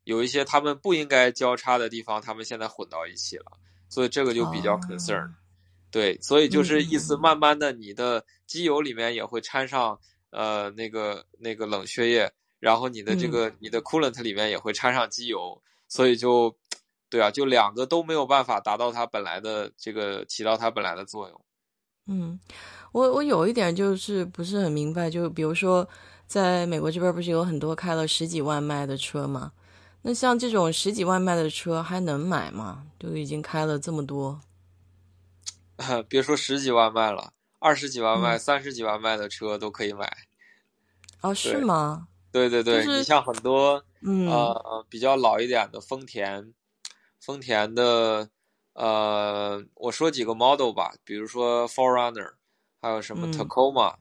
[0.06, 3.58] 有一些他们不应该交叉的地方，他们现在混到一起了，
[3.90, 5.30] 所以这个就比较 concern。
[5.92, 16.56] 对，所以就是意思，慢慢的你的机油里面也会掺上呃那个那个冷却液，然后你的这个你的 coolant 里面也会掺上机油，所以就
[17.10, 21.46] 对啊，就两个都没有办法达到它本来的这个起到它本来的作用。
[22.08, 22.40] 嗯，
[22.94, 25.86] 我我有一点就是不是很明白，就比如说。
[26.32, 29.52] 在美国这边不是有很多开了十几万迈的车吗？
[30.04, 32.88] 那像这种十几万迈的车还能买吗？
[32.98, 34.40] 都已经开了这么多，
[36.08, 40.10] 别说十几万卖了，二十几万卖、三十几万卖的车都可以买。
[41.20, 42.08] 哦，是吗？
[42.32, 46.54] 对对对，你像很多呃比较老一点的丰田，
[47.20, 48.30] 丰田的
[48.72, 52.36] 呃，我说几个 model 吧，比如说 Forerunner，
[52.82, 53.96] 还有什么 Tacoma。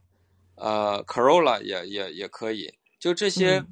[0.55, 3.63] 呃，Corolla 也也也可以，就这些，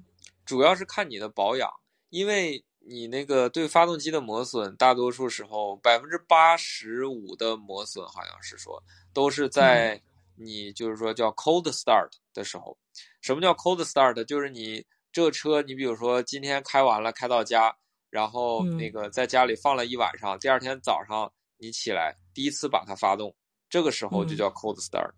[0.45, 1.69] 主要是看你的保养，
[2.09, 8.81] 因为你那个对发动机的磨损，大多数时候百分之八十五的磨损好像是说
[9.13, 10.01] 都是在
[10.35, 12.77] 你就是说叫 cold start 的时候。
[13.21, 14.23] 什么叫 cold start？
[14.23, 17.75] 就是你这个车，你比如说今天开完了，开到家，
[18.09, 23.35] 然后那个在家里放了一晚上，第二天早上你起来第一次把它发动，
[23.69, 25.11] 这个时候就叫 cold start。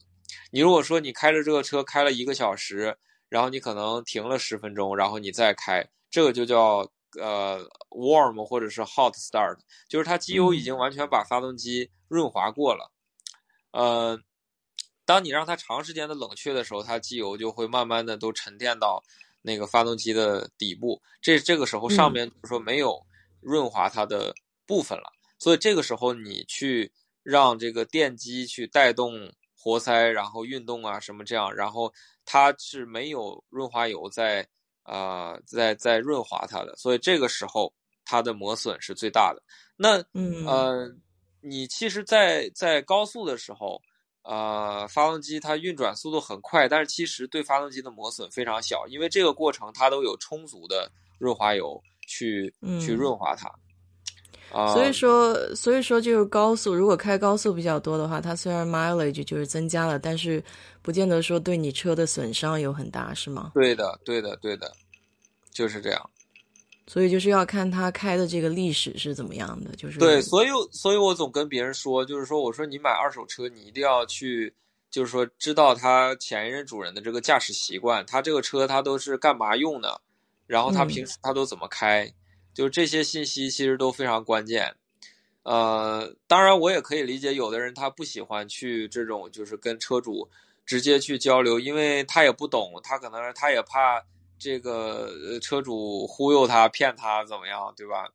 [0.51, 2.97] 你如果说你开着这个车开了一个小时，
[3.29, 12.91] 然后你可能停了十分钟，然后你再开，这个就叫呃 warm 或者是 hot start，就是它机油已经完全把发动机润滑过了。
[13.71, 14.19] 呃，
[15.05, 19.01] 当你让它长时间的冷却的时候，它机油就会慢慢的都沉淀到
[19.41, 23.01] 那个发动机的底部，这这个时候上面就是说没有
[23.39, 26.91] 润滑它的部分了，所以这个时候你去
[27.23, 29.31] 让这个电机去带动。
[29.61, 31.93] 活塞，然后运动啊，什么这样，然后
[32.25, 34.47] 它是没有润滑油在，
[34.85, 37.71] 呃，在在润滑它的，所以这个时候
[38.03, 39.43] 它的磨损是最大的。
[39.77, 40.91] 那，嗯，呃，
[41.41, 43.79] 你其实，在在高速的时候，
[44.23, 53.47] 呃，发动机它运转速度很快，但是其实对发动机的磨损非常小，因为这个过程它都有充足的润滑油去去润滑它。
[54.73, 60.43] 所以说，所以说就是高速，如果开高速比较多的话，它虽然 mileage 就是增加了，但是
[60.81, 63.51] 不见得说对你车的损伤有很大，是吗？
[63.53, 64.71] 对的，对的，对的，
[65.51, 66.09] 就是这样。
[66.87, 70.21] 所以就是要看他开的这个历史是怎么样的，就是对。
[70.21, 74.53] 所以，所以我总跟别人说，就是说，我说你买二手车，你一定要去，
[74.89, 80.01] 就是说知道他前一任主人的这个驾驶习惯，他这个车他都是干嘛用的，
[80.45, 82.11] 然后他平时他都怎么开。
[82.53, 84.75] 就这些信息其实都非常关键，
[85.43, 90.29] 呃，当然我也可以理解有的人他不喜欢去这种就是跟车主
[90.65, 94.03] 直接去交流，因为他也不懂，他可能他也怕
[94.37, 98.11] 这个车主忽悠他骗他怎么样，对吧？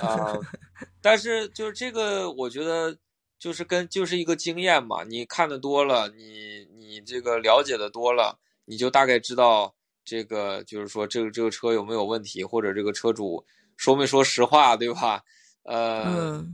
[0.00, 0.38] 啊，
[1.00, 2.98] 但是就是这个，我觉得
[3.38, 13.46] 就是跟就是一个经验嘛，你看的多了，你你这个了解的多了，你就大概知道这个就是说这个这个车有没有问题，或者这个车主。
[13.76, 15.22] 说没说实话，对吧？
[15.64, 16.44] 呃，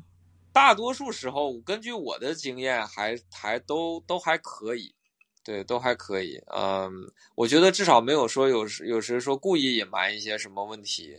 [0.52, 4.94] 大多数时候，根据我的经验，还还都都还可以，
[5.44, 6.40] 对，都还可以。
[6.54, 6.90] 嗯，
[7.34, 11.16] 我觉得至少没有说有时有时说故意隐瞒一些什么问题。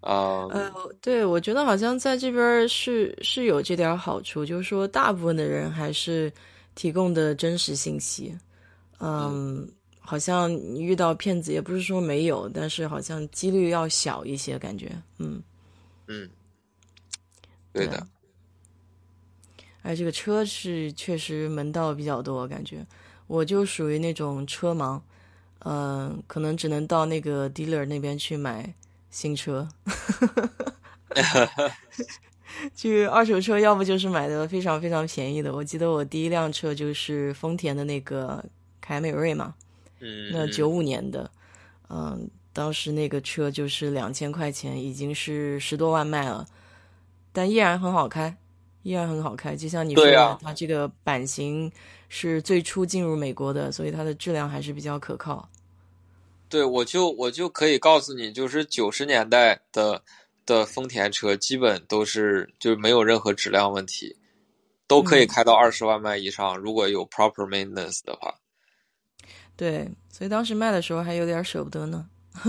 [0.00, 6.32] 啊，呃，对，我觉得好像在这边是是有这点好处，就是说大部分的人还是
[6.74, 8.36] 提供的真实信息。
[8.98, 9.68] 嗯，
[10.02, 15.42] 好像你遇到骗子也不是说没有，但是好像几率要小一些，感觉，嗯。
[16.08, 16.28] 嗯，
[17.72, 18.06] 对的。
[19.82, 22.86] 哎，这个车是确实门道比较多，感觉
[23.26, 25.00] 我就属于那种车盲，
[25.60, 28.74] 嗯、可能只能到那个 dealer 那边去买
[29.10, 29.68] 新车。
[32.76, 35.54] 去二手车，要不就是买的非常非常便宜的。
[35.54, 38.44] 我记得我第一辆车就是丰田的那个
[38.80, 39.54] 凯美瑞嘛，
[40.04, 41.30] 嗯，那九五年的，
[41.88, 46.44] 嗯，当时那个车就是两千块钱，已经是十多万卖了，
[47.32, 48.36] 但依然很好开，
[48.82, 49.54] 依然很好开。
[49.54, 51.70] 就像你说的，啊它这个版型
[52.08, 55.48] 是最初进入美国的，所以它的质量还是比较可靠。
[56.48, 60.02] 对，我就我就可以告诉你，就是九十年代的
[60.44, 64.16] 的丰田车，基本都是就没有任何质量问题，
[64.88, 68.34] 都可以嗯开到二十万迈以上，如果有 proper maintenance 的话。
[69.56, 72.08] 对，所以当时卖的时候还有点舍不得呢。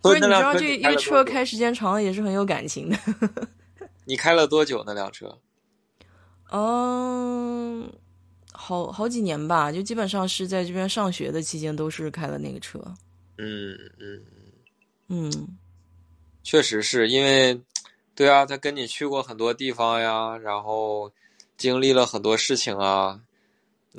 [0.00, 2.96] 不所是，你知道这一个车开时间长了也是很有感情的。
[4.06, 5.38] 你开了多久那辆车？
[6.50, 7.92] 嗯，
[8.52, 12.80] 好好几年吧，就基本上是在这边上学的期间都是开了那个车。
[13.36, 14.22] 嗯嗯，
[15.08, 15.48] 嗯，
[16.42, 17.60] 确实是因为，
[18.14, 21.12] 对啊，他跟你去过很多地方呀，然后
[21.58, 23.20] 经历了很多事情啊。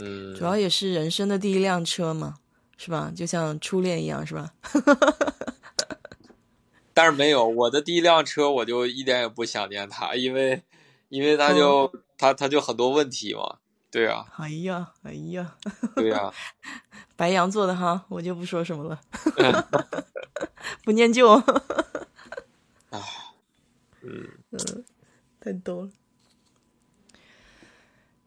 [0.02, 2.36] 嗯，主要也是人生的第一辆车嘛，
[2.78, 3.12] 是吧？
[3.16, 4.54] 就像初恋一样，是吧？
[6.94, 10.62] 但是没有我的第一辆车，我就一点也不想念它，因为
[11.10, 13.58] 因为它就、它它就很多问题嘛。
[13.92, 15.56] 对啊，哎呀，哎呀，
[15.96, 16.32] 对啊，
[17.16, 19.00] 白羊座的哈，我就不说什么了，
[20.86, 21.42] 不念旧。
[24.02, 24.30] 嗯，
[25.40, 25.90] 太逗了。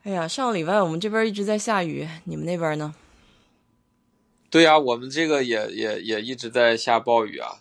[0.04, 2.94] 哎呀，上个礼拜我们这边一直在下雨，你们那边呢？
[4.50, 7.60] 对啊，我们这个也也也一直在下暴雨啊。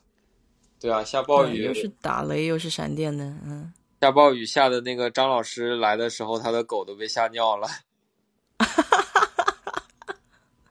[0.79, 7.67] 对啊，下暴雨，嗯又是打雷又是闪电的，嗯，下暴雨下的那个张老师来的时候，他的狗都被吓尿了。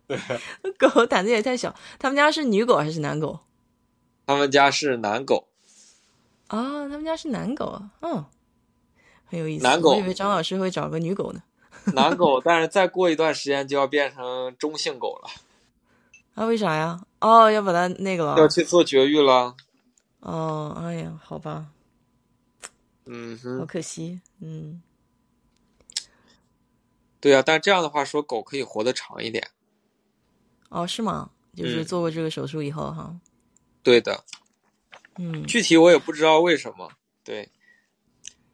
[0.76, 1.72] 狗胆子也太小。
[2.00, 3.38] 他们家是女狗还是男狗？
[4.26, 5.48] 他们家是男狗，
[6.48, 8.24] 啊、他们家是男狗啊，嗯，
[9.24, 9.62] 很有意思。
[9.62, 11.40] 男狗我以为张老师会找个女狗呢。
[11.94, 15.30] 男狗，但是再过一段时间就要变成中性狗了，
[16.34, 17.00] 啊，为啥呀？
[17.20, 18.48] 哦，要把它那个了要。
[18.48, 19.56] 去做绝育了。
[20.20, 21.66] 哦，哎呀，好吧，
[23.06, 24.20] 嗯哼，可惜。
[24.40, 24.82] 嗯，
[27.20, 29.50] 对啊，但这样的话说，狗可以活得长一点。
[30.68, 31.30] 哦，是吗？
[31.56, 33.18] 就是嗯做过这个手术以后哈。
[33.82, 34.24] 对的，
[35.16, 36.92] 嗯，具体我也不知道为什么。
[37.24, 37.50] 对，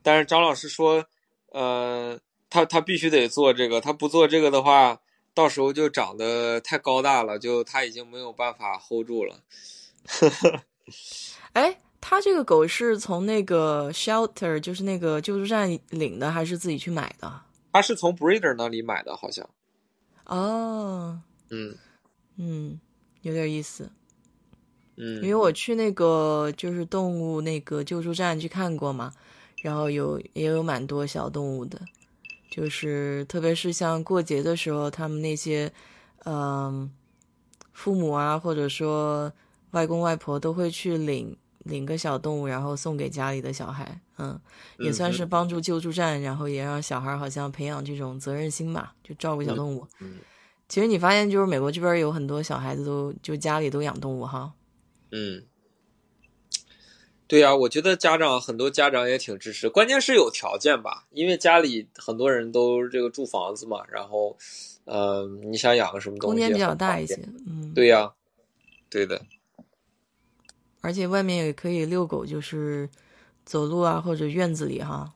[0.02, 1.04] 但是张老师说，
[1.52, 5.00] 呃，他他必须得做这个，他不做这个的话，
[5.34, 9.40] 到时候就长得太高大了，就他已经没有办法 hold 住了。
[11.52, 17.42] 哎，他这个狗是从那个 shelter，就是那个救助站领的，还是自己去买的？
[17.72, 19.48] 他是从 breeder 那里买的，好像。
[20.24, 21.76] 哦，嗯
[22.36, 22.80] 嗯，
[23.22, 23.90] 有点意思。
[24.96, 29.12] 嗯因为嗯我去那个就是动物那个救助站去看过嘛，
[29.62, 31.78] 然后有也有蛮多小动物的，
[32.56, 35.70] 就是特别是像过节的时候，他们那些
[36.24, 36.90] 嗯、
[37.74, 39.30] 父母啊，或者说
[39.72, 44.40] 外公外婆都会去领领个小动物，然后送给家里的小孩，嗯，
[44.78, 49.86] 也算是帮助救助站，然后也让小孩好像培养这种责任心吧，就照顾小动物。
[50.00, 50.14] 嗯
[50.68, 54.52] 其实你发现，就是美国这边有很多小孩子都就家里都养动物哈。
[55.12, 55.40] 嗯，
[57.28, 64.36] 对呀、我觉得家长很多家长也挺支持，关键是有条件吧，因为家里很多人都这个住房子嘛，然后，
[64.84, 67.18] 呃，你想养个什么东西，空间比较大一些，。
[67.46, 68.12] 嗯，对呀、
[68.88, 69.22] 对的，
[70.82, 72.88] 而且外面也可以遛狗，就是
[73.44, 75.12] 走路啊，或者院子里哈。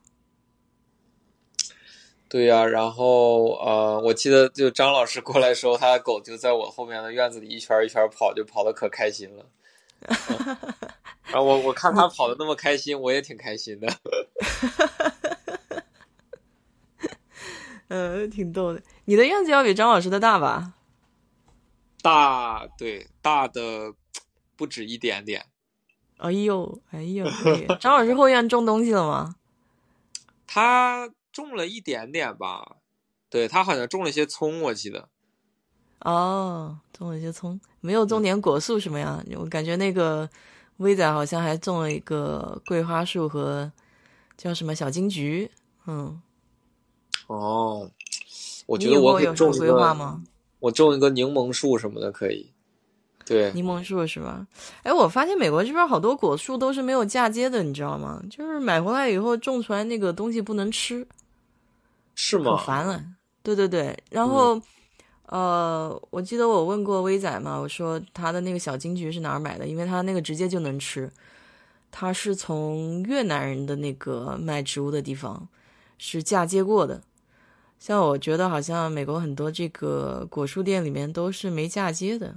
[2.27, 9.45] 对呀、然后呃，我记得就张老师过来的时候，他的狗就在我后面的院子里一圈一圈跑，就跑的可开心了。
[10.07, 10.57] 嗯
[11.31, 13.87] 然后我我看他跑的那么开心，我也挺开心的。
[17.87, 18.81] 嗯，挺逗的。
[19.05, 20.73] 你的院子要比张老师的大吧？
[22.01, 23.93] 大，对，大的
[24.57, 25.45] 不止一点点。
[26.17, 27.25] 哎呦，哎呦，
[27.79, 29.35] 张老师后院种东西了吗？
[30.47, 32.75] 他种了一点点吧，
[33.29, 35.07] 对他好像种了一些葱，我记得。
[36.03, 39.23] 哦，种了一些葱，没有种点果树什么呀？
[39.37, 40.27] 我感觉那个
[40.77, 43.71] 威仔好像还种了一个桂花树和
[44.37, 45.49] 叫什么小金桔。
[45.87, 46.21] 嗯，
[47.27, 47.89] 哦，
[48.65, 49.59] 我觉得我可以种一
[49.93, 50.21] 吗？
[50.59, 52.49] 我种一个柠檬树什么的可以。
[53.23, 54.45] 对，柠檬树是吧？
[54.83, 58.21] 哎，我发现美国这边好多果树都是没有嫁接的，你知道吗？
[58.29, 61.07] 就是买回来以后种出来那个东西不能吃。
[62.15, 62.57] 是吗？
[62.65, 63.03] 烦了。
[63.43, 64.61] 对对对，然后、
[65.31, 69.65] 呃，我记得我问过威仔嘛，我说他的那个小金桔是哪儿买的？
[69.65, 71.09] 因为他那个直接就能吃，
[71.89, 75.47] 他是从越南人的那个卖植物的地方
[75.97, 77.01] 是嫁接过的。
[77.79, 82.35] 像我觉得好像美国很多这个果蔬店里面都是没嫁接的。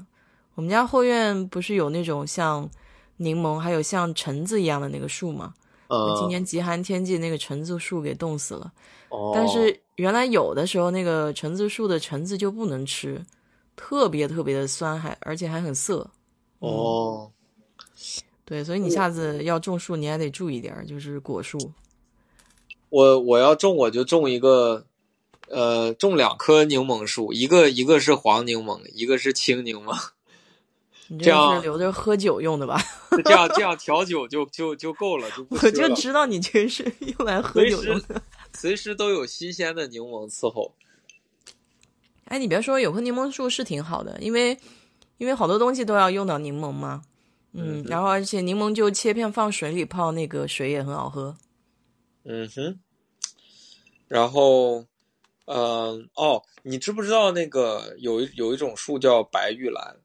[0.55, 2.71] 我们家后院不是有那种像
[3.17, 5.53] 柠檬，还有像橙子一样的那个树吗？
[5.89, 8.73] 呃，今年极寒天气，那个橙子树给冻死了。
[9.09, 13.25] 哦，但是原来有的时候那个橙子树的橙子就不能吃，
[13.77, 16.11] 特别特别的酸，还而且还很涩。
[16.59, 17.31] 哦，
[18.45, 21.73] 对，所以你下次要种树，你还得注意点儿，就是果树。
[22.89, 24.87] 我我要种我就种一个，
[25.49, 29.97] 呃，种两棵柠檬树，一个一个是黄柠檬，一个是青柠檬，
[31.09, 32.81] 你这这样是留着喝酒用的吧？
[33.25, 38.21] 这样这 样调酒就就就够了，我就知道你这是用来喝酒用的。
[38.55, 40.75] 随时都有新鲜的柠檬伺候。
[42.27, 44.59] 哎，你别说，有棵柠檬树是挺好的，因为
[45.19, 47.03] 因为好多东西都要用到柠檬嘛。
[47.53, 51.37] 嗯，嗯然后而且柠檬就切片放水里泡，那个水也很好喝。
[52.25, 52.81] 嗯哼，
[54.09, 54.87] 然后，
[55.45, 59.99] 嗯、哦，你知不知道那个有一有一种树叫白玉兰，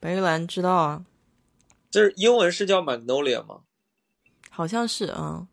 [0.00, 1.04] 白玉兰知道啊，
[1.88, 3.60] 就是英文是叫 magnolia 吗？
[4.50, 5.46] 好像是啊、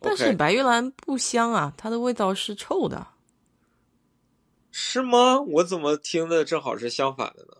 [0.00, 3.06] 但是白玉兰不香啊，它的味道是臭的。
[4.70, 5.40] 是吗？
[5.40, 7.56] 我怎么听的正好是相反的呢？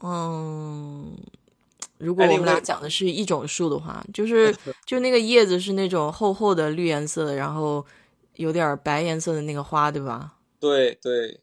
[0.00, 1.16] 嗯，
[1.98, 4.54] 如果我们俩讲的是一种树的话，就是
[4.86, 7.84] 就那个叶子是那种厚厚的绿颜色的，然后
[8.34, 10.36] 有点儿白颜色的那个花，对吧？
[10.60, 11.40] 对对，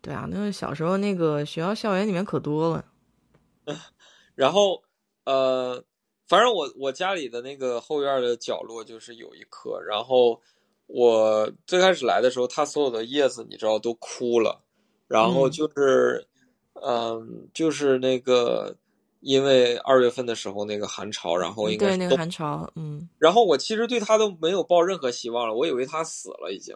[0.00, 2.84] 对啊，那个小时候那个学校校园里面可多了。
[4.34, 4.82] 然后
[5.24, 5.82] 呃，
[6.34, 10.40] 反正我我家里的那个后院的角落就是有一棵，然后
[10.88, 14.60] 我最开始来的时候，它所有的叶子你知道都枯了，
[15.06, 15.50] 然后嗯。
[15.52, 16.26] 就是
[16.82, 18.76] 嗯、就是那个
[19.20, 26.74] 因为二月份的时候那个寒潮，然后应该对那个寒潮，嗯，然后我其实对它都没有抱任何希望了，我以为它死了已经，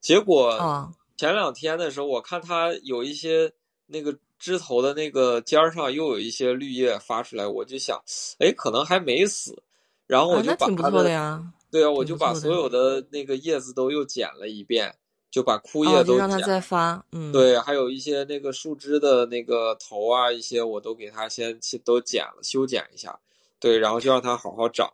[0.00, 3.52] 结果啊，前两天的时候，我看它有一些
[3.86, 7.98] 那个枝头的那个尖儿上又有一些绿叶发出来，我就想，
[8.38, 9.62] 哎，可能还没死，
[10.06, 11.52] 然后我啊，就那挺不把它的，错的呀。
[11.70, 14.94] 对啊，我就把所有的那个叶子都又剪了一遍，
[15.30, 23.18] 就把枯叶都让它剪再发，嗯，，对，还有一些那个树枝的那个头啊，一些我都给它先去都剪了，修剪一下，
[23.58, 24.92] 对，然后就让它好好长。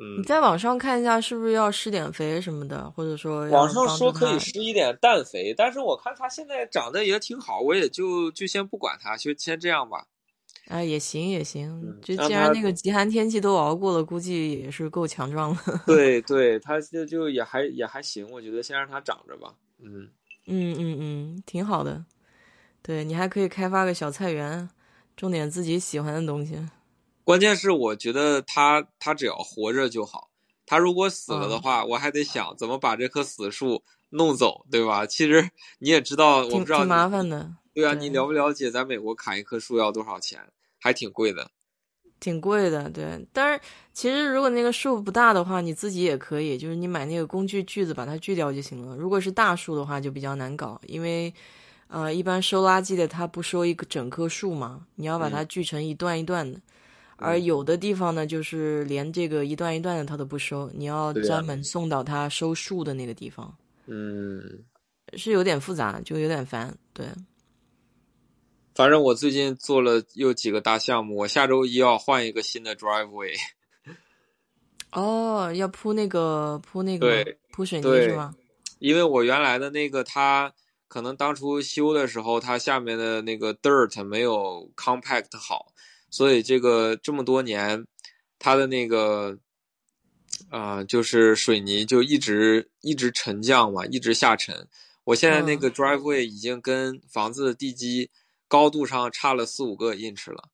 [0.00, 10.06] 嗯你，在网上看一下，是不是要施点肥什么的，或者说网上说可以施一点氮肥，但是我看它现在长得也挺好，我也就就先不管它，就先这样吧。
[10.68, 15.60] 哎，也行也行嗯，就既然那个极寒天气都熬过了，估计也是够强壮了。
[15.86, 19.52] 对对，它就就也还也还行，我觉得先让它长着吧。
[19.82, 20.08] 嗯，
[20.46, 22.04] 嗯嗯嗯，挺好的。
[22.82, 24.68] 对你还可以开发个小菜园，
[25.16, 26.56] 种点自己喜欢的东西。
[27.30, 30.30] 关键是我觉得他他只要活着就好，
[30.66, 35.06] 他如果死了的嗯话，我还得想怎么把这棵死树弄走，对吧？
[35.06, 40.40] 其实你也知道，我挺不知道挺麻烦的，对啊，对你了不了解在美国砍一棵树要多少钱？
[40.80, 41.52] 还挺贵的。
[42.18, 42.90] 挺贵的。
[42.90, 43.60] 对，但是
[43.92, 48.96] 其实如果那个树不大的话，你自己也可以，就是你买那个工具锯子把它锯掉就行了。
[48.96, 51.32] 如果是大树的话，就比较难搞，因为
[51.86, 56.60] 呃，一般收垃圾的他不收一个整棵树嘛，你要把它锯成一段一段的。
[57.20, 63.54] 而嗯有的地方呢，就是连这个一段一段的他都不收，你要专门送到他收树的那个地方，
[63.86, 64.64] 嗯，
[65.16, 66.76] 是有点复杂，就有点烦。
[66.92, 67.06] 对，
[68.74, 73.36] 反正我最近做了又几个大项目，我下周一要换一个新的 driveway。
[74.92, 78.34] 哦，要铺那个铺那个铺水泥是吗？
[78.80, 80.52] 因为我原来的那个它
[80.88, 85.66] 可能当初修的时候，它下面的那个 dirt 没有 compact 好，
[86.10, 87.86] 所以这个这么多年，
[88.38, 89.38] 它的那个
[90.50, 94.68] 啊、呃就是水泥就一直一直沉降嘛，一直下沉。
[95.04, 98.10] 我现在那个 driveway 已经跟房子的地基
[98.48, 100.48] 高度上差了四五个 inch 了。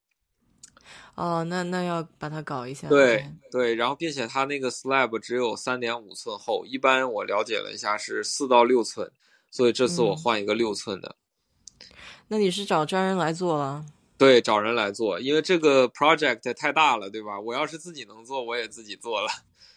[1.15, 2.89] 哦，那那要把它搞一下。
[2.89, 9.11] 对对，然后并且它那个 slab 只有三点五寸厚，一般我了解了一下是四到六寸，
[9.51, 11.17] 所以这次我嗯换一个六寸的。
[12.29, 13.87] 那你是找专人来做了？
[14.19, 17.39] 对，找人来做，因为这个 project 太大了，对吧？
[17.39, 19.29] 我要是自己能做，我也自己做了。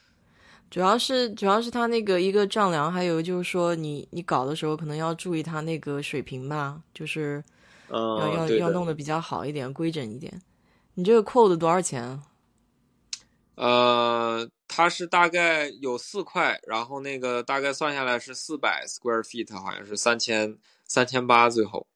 [0.69, 7.43] 主要是主要是他那个一个丈量，还有就是说你你搞的时候可能要注意他那个水平吧，就是
[7.89, 8.49] 要、嗯，要。
[8.57, 10.41] 要弄得比较好一点，规整一点。
[10.93, 12.23] 你这个扣的多少钱啊？
[13.55, 21.87] 呃，它是大概有四块，然后那个大概算下来是四百 square feet，好像是三千三千八，最后。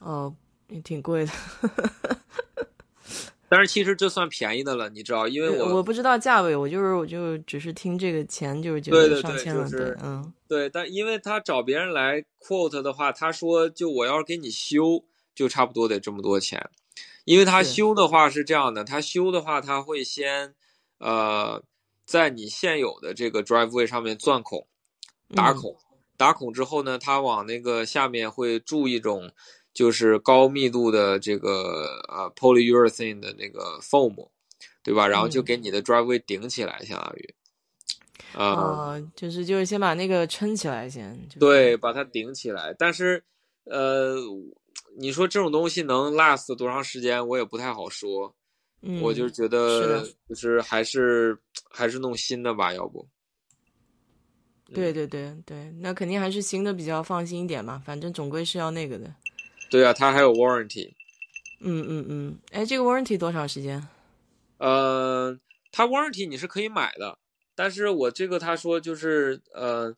[0.00, 0.34] 哦，
[0.68, 1.32] 也挺贵的。
[3.48, 16.68] 但是其实这算便宜的了，你知道，因为我我不知道价位，我就是我就只是听这个钱就是觉得上千了，对，嗯，对，但因为他找别人来 quote 的话，他说就我要是给你修，就差不多得这么多钱，
[17.24, 20.52] 因为他修的话是这样的，他修的话他会先
[20.98, 21.62] 呃
[22.04, 24.66] 在你现有的这个 driveway 上面钻孔，
[25.36, 25.76] 打孔，
[26.16, 29.30] 打孔之后呢，他往那个下面会注一种。
[29.76, 34.30] 就是高密度的这个呃 polyurethane 的那个 foam，
[34.82, 35.06] 对吧？
[35.06, 37.34] 然后就给你的 driveway 顶起来，相当于，
[38.32, 41.14] 啊，就是就是先把那个撑起来先。
[41.38, 42.74] 对，把它顶起来。
[42.78, 43.22] 但是，
[43.64, 44.16] 呃，
[44.96, 48.34] 你说这种东西能 last 多长时间，我也不太好说。
[48.80, 53.06] 嗯，我就觉得就是还是还是弄新的吧，要不。
[54.72, 59.14] 对对对对，那肯定还是新的比较放心一点嘛，反正总归是要那个的。
[59.70, 60.92] 对啊，它还有 warranty。
[61.60, 63.86] 嗯嗯嗯，哎，这个 warranty 多长时间？
[64.58, 65.38] 呃，
[65.72, 67.18] 它 warranty 你是可以买的，
[67.54, 69.94] 但是我这个他说就是，呃，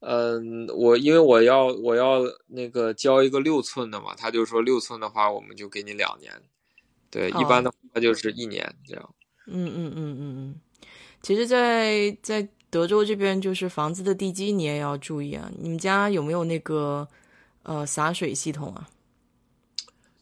[0.00, 6.32] 嗯，我因为我要我要那个交一个六寸的嘛，他就说六寸的话我们就给你两年，
[7.10, 9.14] 对，一般的话就是一年这样。
[9.46, 10.60] 嗯嗯嗯嗯嗯，
[11.22, 15.50] 其实，在在德州这边，就是房子的地基你也要注意啊。
[15.58, 17.08] 你们家有没有那个
[17.62, 18.88] 呃洒水系统啊？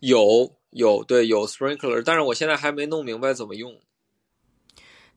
[0.01, 3.75] 有有对有 sprinkler，但是我现在还没弄明白怎么用。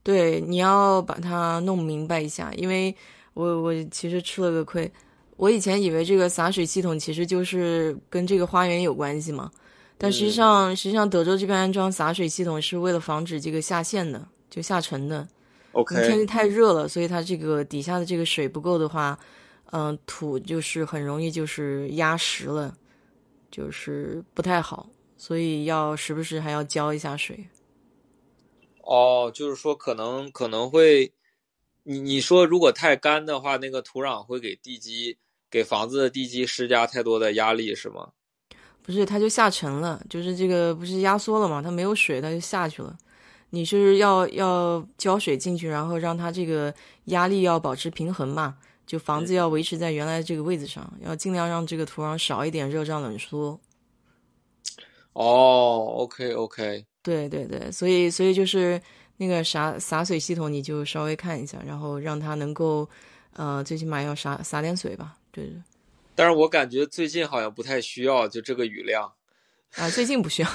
[0.02, 2.96] 对，你要把它弄明白一下，因为
[3.34, 4.92] 我我其实吃了个亏。
[5.36, 9.52] 我以前以为这个洒水系统其实就是跟这个花园有关系嘛，
[9.98, 15.28] 但实际上实际上德州这边安装洒水系统是为了防止这个下陷的，就下沉的。
[15.74, 15.96] OK。
[16.08, 19.18] 天气太热了，所以它这个底下的这个水不够的话，
[19.72, 22.76] 嗯，土就是很容易就是压实了。
[23.52, 27.48] 就是不太好，所以要时不时还要浇一下水。
[28.84, 31.14] 哦，就是说可能可能会，
[31.84, 35.18] 你你说如果太干的话，那个土壤会给地基
[35.50, 38.10] 给房子的地基施加太多的压力，是吗？
[38.82, 42.98] 不是，它就下沉了，就是这个不是压缩了嘛，它没有水，它就下去了。
[43.52, 46.74] 你是要要浇水进去，然后让它这个
[47.06, 48.58] 压力要保持平衡嘛？
[48.90, 53.62] 就房子要维持在原来这个位置上，要尽量让这个土壤少一点热胀冷缩。
[55.14, 58.82] 哦，OK OK，对对对，所以所以就是
[59.18, 62.90] 那个洒洒水系统，你就稍微看一下，然后让它能够，
[63.34, 65.16] 呃，最起码要洒洒点水吧。
[65.32, 65.62] 对对。
[66.16, 69.14] 但是我感觉最近好像不太需要，就这个雨量。
[69.76, 70.50] 啊，最近不需要，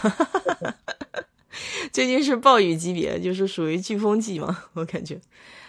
[1.92, 5.20] 最近是暴雨级别，就是属于飓风季嘛，我感觉。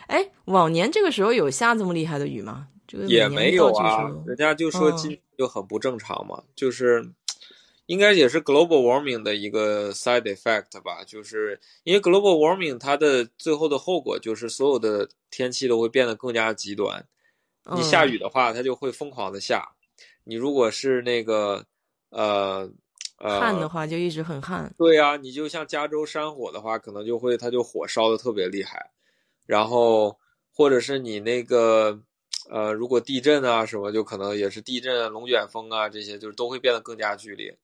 [0.08, 2.68] 哎，往年这个时候有下这么厉害的雨吗？
[2.88, 7.12] 这个也没有啊，人家就说今就很不正常嘛，就是
[7.88, 17.06] 应该也是 global warming 的一个 side effect 吧，就是因为 global warming 它的最后的后果就是所有的天气都会变得更加极端。
[17.76, 19.74] 你下雨的话，它就会疯狂的下；
[20.24, 21.66] 你如果是那个
[22.10, 22.70] 呃
[23.18, 24.72] 呃旱的话，就一直很旱。
[24.78, 28.92] 对呀，你就像加州山火的话，可能就会它就火烧的特别厉害。
[29.46, 30.18] 然后，
[30.54, 32.00] 或者是你那个，
[32.50, 37.58] 呃，如果地震啊什么，就可能也是地震、龙卷风啊这些，就是都会变得更加剧烈。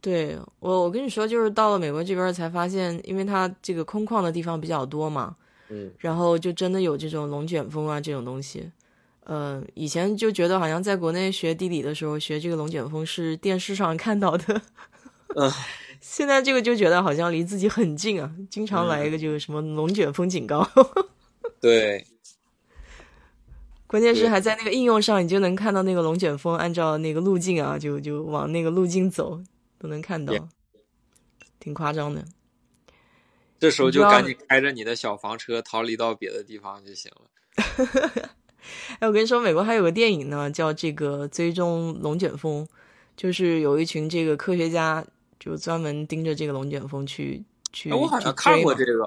[0.00, 5.36] 对我，我跟你说，就是到了美国这边才发现，因为它这个空旷的地方比较多嘛，
[5.70, 8.70] 嗯，然后就真的有这种龙卷风啊这种东西。
[9.24, 14.60] 呃，以前就觉得好像在国内学地理的时候学这个龙卷风是电视上看到的，
[15.36, 15.50] 嗯。
[16.06, 20.68] 现在这个就觉得好像离自己很近啊，经常来一个就是什么龙卷风警告。
[21.58, 22.06] 对，
[23.86, 29.42] 关键是还在那个应用上，你就能看到那个龙卷风按照那个路径啊，就就往那个路径走，
[29.78, 30.34] 都能看到，
[31.58, 32.22] 挺夸张的。
[33.58, 37.30] 这时候就赶紧开着你的小房车逃离到别的地方就行了。
[39.00, 42.62] 哎，我跟你说，美国还有个电影呢，叫这个《追踪龙卷风》，
[43.16, 45.04] 就是有一群这个科学家。
[45.44, 47.92] 就专门盯着这个龙卷风去去。
[47.92, 49.06] 我好像看过这个，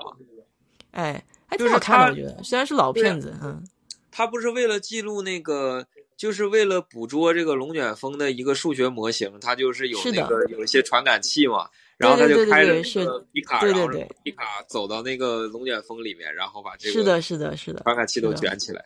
[0.92, 2.12] 哎，还挺好看的。
[2.12, 3.64] 我觉得虽然是老片子，嗯，
[4.12, 11.68] 他不是为了记录那个，就是为了捕捉这个龙卷风的一个数学模型，他就是有那个有一些传感器嘛，
[11.98, 13.88] 然后他就开着那个皮卡，然后
[14.24, 18.86] 皮卡走到那个龙卷风里面，然后把这个是的，是的，是的传感器都卷起来。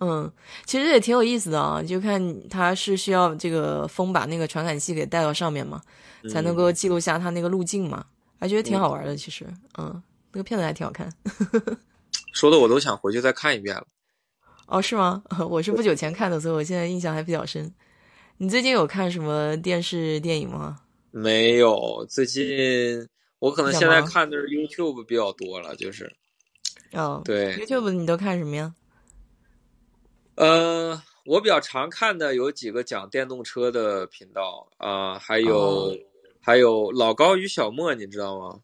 [0.00, 0.30] 嗯，
[0.64, 5.80] 其实也挺有意思的啊，就看他是需要这个风把那个传感器给带到上面嘛。
[6.28, 8.04] 才能够记录下它那个路径嘛，
[8.40, 9.14] 还觉得挺好玩的。
[9.14, 9.46] 其实，
[9.78, 11.08] 嗯，那个片子还挺好看。
[12.34, 13.86] 说的我都想回去再看一遍了。
[14.66, 15.22] 哦，是吗？
[15.48, 17.72] 我是不久前看的，所以我现在印象还比较深。
[18.38, 20.80] 你最近有看什么电视电影吗？
[21.12, 23.06] 没有，最近
[23.38, 26.12] 我可能现在看的是 YouTube 比较多了，就是。
[26.90, 28.74] 哦，对，YouTube 你都看什么呀？
[30.36, 35.96] 呃，我比较常看的有几个讲电动车的频道啊，还有
[36.40, 38.60] 还有老高与小莫，你知道吗？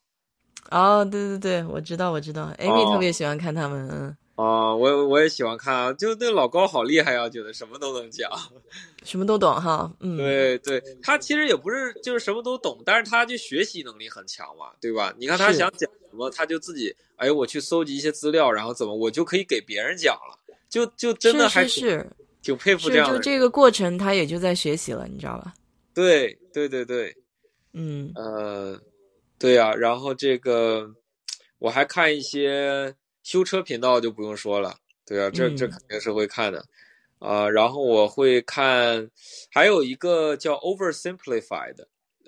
[0.70, 4.16] 哦，对对对，我知道我知道，Amy 特别喜欢看他们，嗯。
[4.34, 8.30] 啊，我我也喜欢看啊，就那老高好厉害啊，觉得什么都能讲，
[9.04, 9.92] 什么都懂哈。
[10.00, 15.14] 嗯，对对，他其实也不是就是什么都懂，但是他就学习能力很强嘛，对吧？
[15.18, 20.38] 你看他想讲什么，他就自己哎，我去搜集一些资料，然后怎么我就可以给别人讲了，
[20.72, 22.04] 就就真的还是
[22.42, 23.16] 挺佩服这样的。
[23.16, 25.52] 就这个过程，他也就在学习了，你知道吧？
[25.94, 27.14] 对对对对，
[27.74, 28.80] 嗯呃，
[29.38, 30.90] 对呀，然后这个
[31.58, 32.96] 我还看一些。
[33.24, 34.74] 修车频道就不用说了，
[35.06, 36.66] 对啊，这这肯定是会看的，
[37.20, 39.08] 啊，然后我会看，
[39.48, 41.76] 还有一个叫 Oversimplified，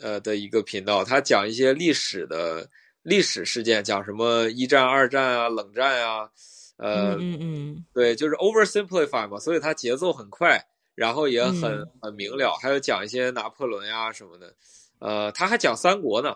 [0.01, 2.71] 呃的一个频道，他讲一些历史的
[3.03, 6.31] 历史事件，讲什么一战、二战啊、冷战啊，
[6.77, 14.55] 呃，嗯嗯，对，就是 Oversimplify 嘛，所以它节奏很快，然后也很很明了，还有讲一些拿破仑呀什么的，
[14.99, 16.35] 呃，他还讲三国呢。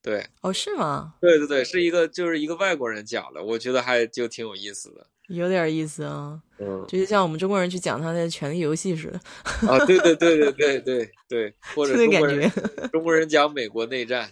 [0.00, 1.14] 对，哦，是吗？
[1.20, 6.40] 对对对，是一个就是一个外国人讲的，我觉得还就挺有意思的，有点意思啊。
[6.58, 9.20] 嗯，就是像我们中国人去讲他的《权力游戏》似的。
[9.68, 12.50] 啊，对对对对对对对，或者中国人
[12.92, 14.30] 中国人讲美国内战。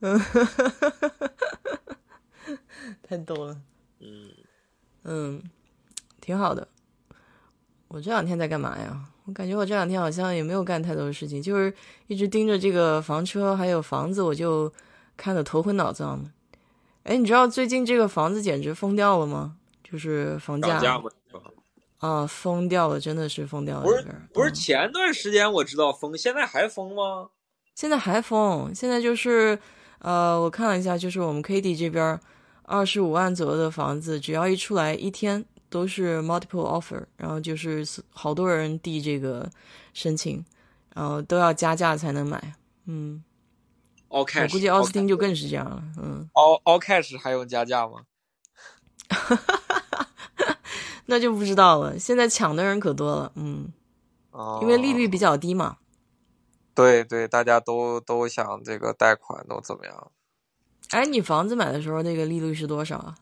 [0.00, 0.18] 嗯，
[3.06, 3.56] 太逗了。
[4.00, 4.30] 嗯
[5.06, 5.42] 嗯，
[6.20, 6.66] 挺好的。
[7.88, 9.00] 我这两天在干嘛呀？
[9.24, 11.72] 我感觉我这两天好像也没有干太多的事情，就是
[12.06, 14.72] 一直盯着这个房车还有房子，我就
[15.16, 16.30] 看得头昏脑胀的。
[17.04, 19.56] 哎，你知道最近这个房子简直疯掉了吗？
[19.82, 20.80] 就是房价
[21.98, 23.82] 啊，疯掉了，真的是疯掉了。
[23.82, 27.30] 不是不是，前段时间我知道疯，现在还疯吗？
[27.74, 29.58] 现在还疯，现在就是
[30.00, 32.20] 呃，我看了一下，就是我们 K D 这边
[32.66, 35.44] 二十五万左右的房子，只要一出来一天。
[35.68, 39.50] 都是 multiple offer，然后就是好多人递这个
[39.92, 40.42] 申请，
[40.94, 42.54] 然后都要加价才能买。
[42.84, 43.22] 嗯
[44.08, 45.82] ，all cash，我估计奥斯汀就更是这样了。
[45.98, 48.04] 嗯，all all cash 还用加价吗？
[51.06, 51.98] 那就不知道了。
[51.98, 53.32] 现在抢的人可多了。
[53.34, 53.72] 嗯，
[54.30, 55.78] 哦，因为利率比较低嘛。
[56.74, 60.12] 对对，大家都都想这个贷款都怎么样？
[60.90, 63.16] 哎，你房子买的时候那个利率是多少啊？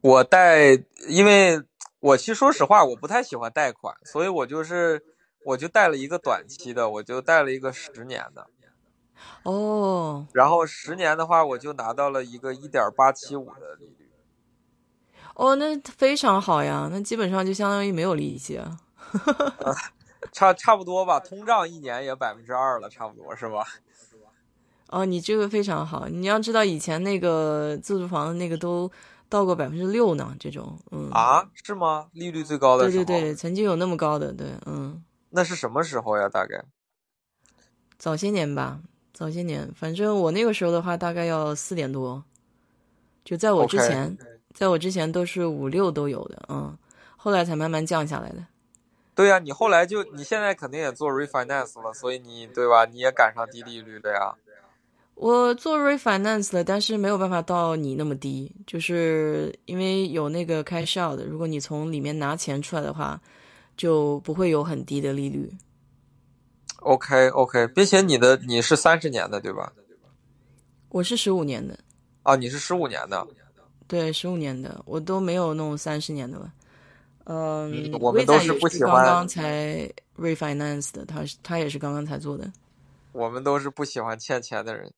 [0.00, 0.72] 我贷，
[1.08, 1.62] 因为
[2.00, 5.02] 我其实说实话，我不太喜欢贷款，所以我就是
[5.46, 8.46] 我就贷了一个短期的，我就贷了一个十年的。
[9.44, 10.26] 哦。
[10.34, 14.10] 然后十年的话，我就拿到了一个一点八七五的利率。
[15.34, 18.78] 哦，那非常好呀，那基本上就相当于没有利息啊。
[20.32, 23.66] 差差不多吧，通胀一年也百分之二了，差不多是吧？
[24.94, 26.06] 哦，你这个非常好。
[26.08, 28.90] 你要知道，以前那个自住房的那个都。
[29.26, 32.06] 到过百分之六呢，这种，嗯啊，是吗？
[32.12, 36.28] 利率最高的时候，对对对，曾经有那么高的，对，嗯，那是什么时候呀？
[36.28, 36.62] 大概
[37.98, 38.80] 早些年吧，
[39.12, 42.22] 早些年，反正我那个时候的话，大概要四点多，
[43.24, 44.16] 就在我之前，
[44.52, 46.78] 在我之前都是五六都有的，嗯，
[47.16, 48.46] 后来才慢慢降下来的。
[49.16, 52.84] 对呀，你后来就你现在肯定也做 refinance 了，所以你对吧？
[52.84, 54.34] 你也赶上低利率了呀。
[55.14, 63.20] 我做 refinance 了，但是没有办法到你那么低，就是因为有那个 cash out 的，如果你从里面拿钱出来的话，
[63.76, 65.50] 就不会有很低的利率。
[66.80, 69.72] OK OK，并且你的你是三十年的对吧？
[70.90, 71.78] 我是十五年的。
[72.22, 73.26] 啊，你是十五年的？
[73.86, 76.52] 对，十五年的，我都没有弄三十年的了。
[77.24, 78.94] 嗯，我们都是不喜欢。
[78.94, 82.52] 刚刚才 refinance 的，他是他也是刚刚才做的。
[83.12, 84.92] 我们都是不喜欢欠钱的人。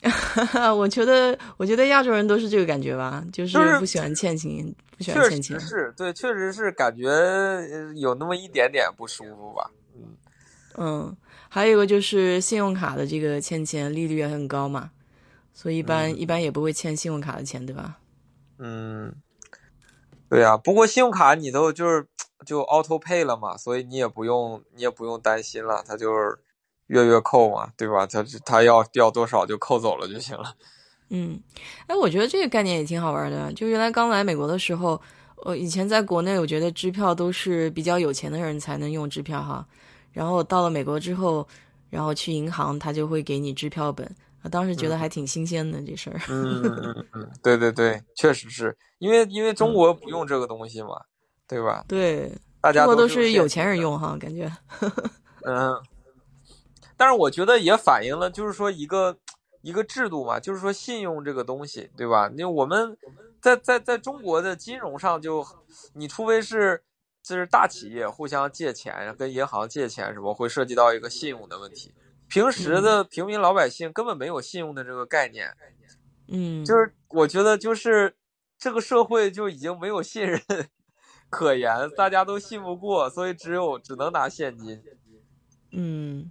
[0.76, 5.58] 我觉得，我觉得亚洲人都是这个感觉吧，就是不喜欢欠钱，不喜欢欠钱。
[5.58, 7.08] 是对，确实是感觉
[7.96, 9.70] 有那么一点点不舒服吧。
[9.96, 10.16] 嗯
[10.76, 11.16] 嗯，
[11.48, 14.92] 还有一个就是信用卡的这个欠钱利率也很高嘛，
[15.52, 17.98] 所以一般一般也不会欠信用卡的钱，对吧？
[18.58, 19.12] 嗯，
[20.28, 20.56] 对呀。
[20.56, 22.06] 不过信用卡你都就是
[22.46, 26.38] 就 auto pay 了嘛，所以你也不用你也不用担心了，它就是。
[26.88, 28.06] 月月扣嘛，对吧？
[28.06, 30.54] 他他要要多少就扣走了就行了。
[31.10, 31.40] 嗯，
[31.86, 33.50] 哎，我觉得这个概念也挺好玩的。
[33.54, 35.00] 就原来刚来美国的时候，
[35.36, 39.66] 我以前在国内，我觉得支票都是比较有钱的人才能用支票哈。
[40.12, 41.46] 然后到了美国之后，
[41.88, 44.06] 然后去银行，他就会给你支票本，
[44.50, 46.20] 当时觉得还挺新鲜的这事儿。
[46.28, 51.00] 嗯嗯 嗯，对对对，确实是因为因为中国不用这个东西嘛，
[51.46, 51.84] 对吧？
[51.88, 52.30] 对，
[52.60, 54.50] 大家都中国是有钱人用哈，感觉。
[55.46, 55.74] 嗯，
[56.98, 59.16] 但是我觉得也反映了，就是说一个
[59.62, 62.30] 一个制度嘛，就是说信用这个东西，对吧？
[62.36, 62.98] 那我们
[63.40, 65.46] 在在在中国的金融上，就
[65.94, 66.82] 你除非是
[67.22, 71.94] 就是大企业互相借钱，跟银行借钱什么，会涉及到一个信用的问题。
[72.28, 75.50] 平时的平民老百姓根本没有信用的这个概念，
[76.28, 78.16] 嗯，就是我觉得就是
[78.58, 80.42] 这个社会就已经没有信任
[81.30, 84.82] 可言，大家都信不过，所以只有只能拿现金。
[85.70, 86.30] 嗯，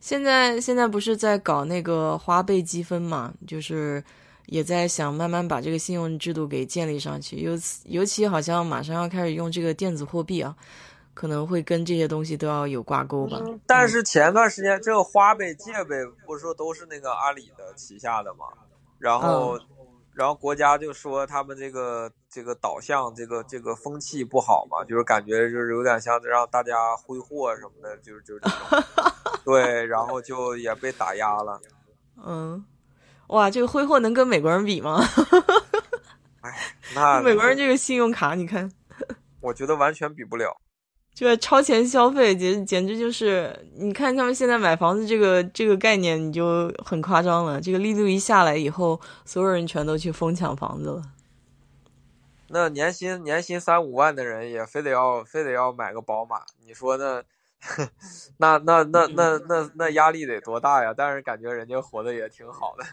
[0.00, 3.32] 现在现在不是在搞那个花呗积分嘛？
[3.46, 4.02] 就是
[4.46, 7.36] 也在想慢慢把这个信用制度给建立上去。
[7.36, 7.52] 尤
[7.84, 10.56] 尤其好像马上要开始用这个电子货币啊，
[11.12, 13.38] 可能会跟这些东西都要有挂钩吧。
[13.66, 15.96] 但是前段时间这个花呗、借呗
[16.26, 18.46] 不是说都是那个阿里的旗下的嘛？
[18.98, 19.58] 然后，
[20.20, 28.84] 然后国家就说他们这个这个导向、这个这个风气不好嘛，就是感觉就是有点像让大家挥霍什么的，就是就是这种。
[29.46, 31.58] 对，然后就也被打压了。
[32.22, 32.62] 嗯，
[33.28, 35.02] 哇，这个挥霍能跟美国人比吗？
[36.42, 38.70] 哎，那 美国人这个信用卡，你看，
[39.40, 40.54] 我觉得完全比不了。
[41.20, 47.60] 就超前消费，简简直就是，你看他们现在买房子这个这个概念，你就很夸张了。
[47.60, 51.02] 这个利率一下来以后，所有人全都去疯抢房子了。
[52.48, 57.22] 那年薪年薪三五万的人也非得要非得要买个宝马，你说那
[58.38, 60.94] 那那那那那那压力得多大呀？
[60.96, 62.84] 但是感觉人家活得也挺好的。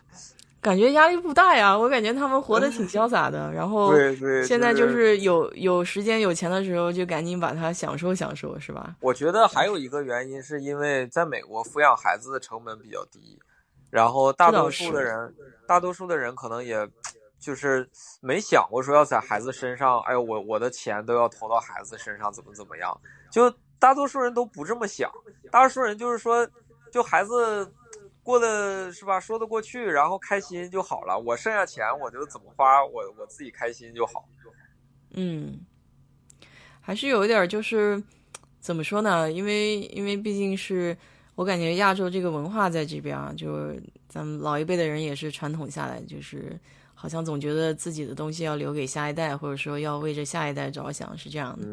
[0.67, 3.49] 感觉压力不大呀，我感觉他们活得挺潇洒的。
[3.53, 3.93] 然后
[4.43, 8.93] 现在就是有有时间有钱的时候，就赶紧把它享受享受，是吧？
[8.99, 13.39] 我觉得还有一个原因，是因为在美国抚养孩子的成本比较低，
[13.89, 15.33] 然后大多数的人，
[15.65, 16.85] 大多数的人可能也
[17.39, 17.89] 就是
[18.19, 22.93] 没想过说要在孩子身上，哎呦，我我的钱都要投到孩子身上，怎么怎么样？
[23.31, 23.49] 就
[23.79, 25.09] 大多数人都不这么想，
[25.49, 26.45] 大多数人就是说，
[26.91, 27.71] 就孩子。
[28.27, 29.17] 过得是吧？
[29.21, 31.17] 说得过去，然后开心就好了。
[31.17, 34.27] 我剩下钱，我就怎么花，我我自己开心就好。
[35.11, 35.61] 嗯，
[36.81, 38.03] 还是有一点，就是
[38.59, 39.31] 怎么说呢？
[39.31, 40.97] 因为因为毕竟是
[41.35, 46.59] 我感觉亚洲这个文化在这边啊，就是咱们老一辈的人也是传统下来，就是。
[46.99, 51.67] 好像总觉得自己的东西要留给下一代，或者说要为着下一代着想，是这样的。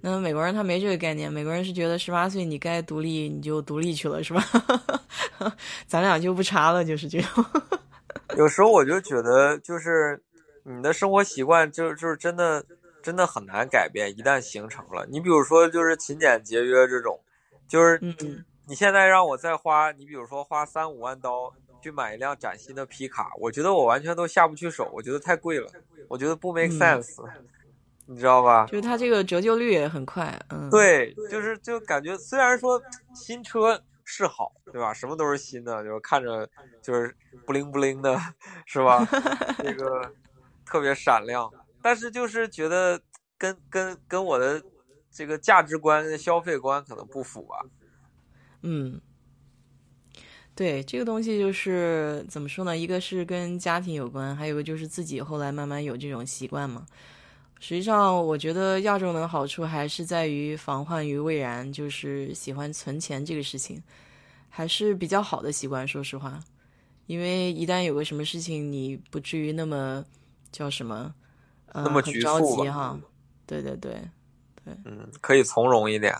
[0.00, 4.44] 那美国人他没这个概念，美国人是觉得十八岁你该独立，你就独立去了，是吧？
[5.88, 7.28] 咱俩就不差了，就是这样。
[8.38, 10.22] 有时候我就觉得，就是
[10.62, 12.64] 你的生活习惯，就就是真的
[13.02, 15.04] 真的很难改变，一旦形成了。
[15.10, 17.18] 你比如说，就是勤俭节约这种，
[17.66, 17.98] 就是
[18.68, 21.52] 你现在让我再花，你比如说花三五万刀。
[21.82, 25.70] 去买一辆崭新的皮卡，我觉得我完全都下不去手，我觉得太贵了，
[26.08, 27.22] 我觉得不 make sense，
[28.06, 28.66] 你知道吧？
[28.66, 32.80] 就是它这个折旧率也很快，嗯，对，就是就感觉虽然说
[33.14, 34.94] 新车是好，对吧？
[34.94, 36.48] 什么都是新的，就是看着
[36.80, 37.14] 就是
[37.44, 38.16] 不灵不灵的，
[38.66, 39.04] 是吧？
[39.58, 40.12] 这个
[40.64, 41.50] 特别闪亮，
[41.82, 43.00] 但是就是觉得
[43.36, 44.62] 跟跟跟我的
[45.10, 47.64] 这个价值观、消费观可能不符吧，
[48.62, 49.00] 嗯。
[50.54, 52.76] 对这个东西就是怎么说呢？
[52.76, 56.86] 一个是跟家庭有关，还有个就是自己后来慢慢有这种习惯嘛。
[57.58, 63.80] 实际上，我觉得亚洲人的好处还是在于防患于未然，就是喜欢存钱这个事情，
[64.48, 65.86] 还是比较好的习惯。
[65.86, 66.38] 说实话，
[67.06, 70.04] 因为一旦有个什么事情，你不至于那么
[70.50, 71.14] 叫什么，
[71.66, 72.98] 呃，很着急哈。
[73.46, 73.92] 对对对
[74.64, 76.14] 对，嗯，可以从容一点。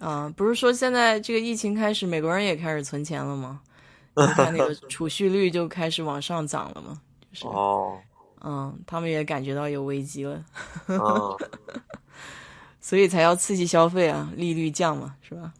[0.00, 3.60] 啊，不是说现在这个疫情开始，美国人也开始存钱了吗？
[4.34, 7.96] 他那个储蓄率就开始往上涨了嘛，就是哦，
[8.40, 10.44] 嗯，他们也感觉到有危机了，
[12.80, 15.52] 所以才要刺激消费啊，利率降嘛，是吧？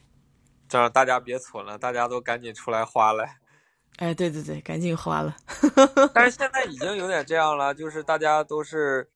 [0.69, 3.25] 这样大家别存了，大家都赶紧出来花了。
[3.97, 5.37] 哎，对对对，赶紧花了。
[6.15, 9.07] 但是 现在已经有点这样了，就是大家都是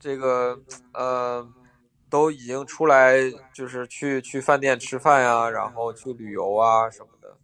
[0.00, 0.60] 这个
[0.92, 1.48] 呃。
[2.12, 3.16] 都已经出来，
[3.54, 7.34] 就是去去饭店吃饭呀，然后去旅游啊什么的。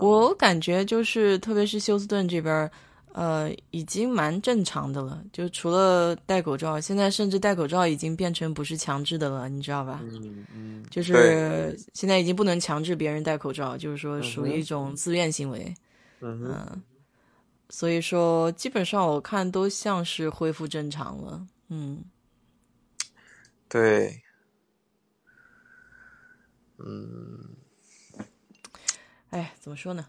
[0.00, 2.70] 我感觉就是，特别是休斯顿这边，
[3.12, 5.20] 呃，已经蛮正常的了。
[5.32, 9.98] 就除了戴口罩，现在甚至戴口罩已经变成不是强制的了，你知道吧？
[10.04, 10.84] 嗯嗯。
[10.88, 15.74] 就是现在已经不能强制别人戴口罩，就是说属于一种自愿行为。
[16.20, 16.80] 嗯。
[17.70, 21.44] 所以说，基本上我看都像是恢复正常了。
[21.70, 22.04] 嗯。
[23.68, 24.22] 对，
[26.78, 27.56] 嗯，
[29.30, 30.06] 哎，怎么说呢？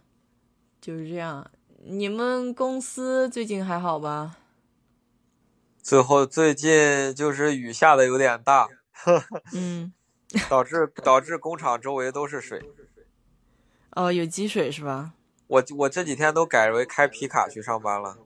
[0.79, 1.49] 就是这样。
[1.81, 4.37] 你们公司最近还好吧？
[5.81, 8.69] 最后最近就是雨下的有点大，
[9.53, 9.93] 嗯，
[10.49, 12.61] 导致导致工厂周围都是水。
[13.91, 15.13] 哦，有积水是吧？
[15.47, 18.17] 我我这几天都改为开皮卡去上班了。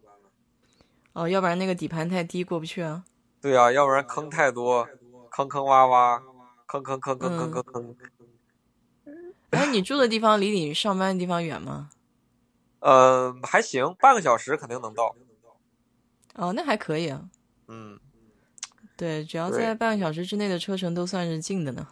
[1.13, 3.05] 哦，要不然那个底盘太低过不去啊。
[3.39, 4.87] 对啊，要不然坑太多，
[5.35, 6.21] 坑坑洼洼，
[6.67, 7.95] 坑坑坑坑坑坑坑。
[9.49, 11.89] 哎，你住的地方离你上班的地方远吗？
[12.79, 15.15] 呃，还行，半个小时肯定能到。
[16.35, 17.29] 哦，那还可以啊。
[17.67, 17.99] 嗯，
[18.95, 21.87] 对，只要在半个小时之内的车程都算是近的呢。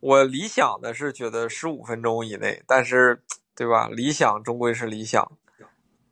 [0.00, 3.22] 我理想的是觉得十五分钟以内，但是，
[3.54, 3.88] 对吧？
[3.88, 5.30] 理想终归是理想。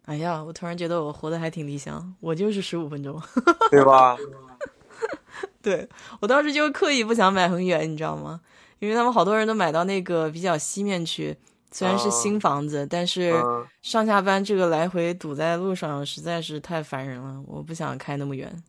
[0.05, 3.23] 哎呀，我突然觉得我活得还挺理想，我就是十五分钟，
[3.71, 4.17] 对吧？
[5.63, 5.89] 对
[6.21, 8.41] 我当时就刻意不想买很远，你知道吗？
[8.79, 11.37] 因为他们好多人都买到那个比较西面去，
[11.71, 13.35] 虽然是新房子，但是
[13.81, 18.63] 上下班这个来回堵在路上实在是太烦人了，我不想开那么远。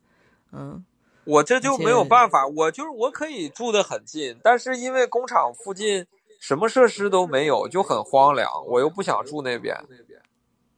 [0.52, 0.82] 嗯，
[1.24, 6.06] 我这就没有办法，我就是我可以住得很近，但是因为工厂附近
[6.40, 9.76] 什么设施都没有，就很荒凉，我又不想住那边。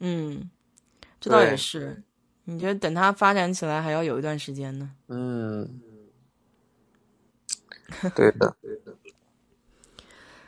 [0.00, 0.50] 嗯，
[1.20, 2.02] 这倒也是。
[2.50, 4.90] 你觉得等它发展起来还要有一段时间呢？
[5.06, 5.80] 嗯，
[8.16, 8.96] 对的，对的。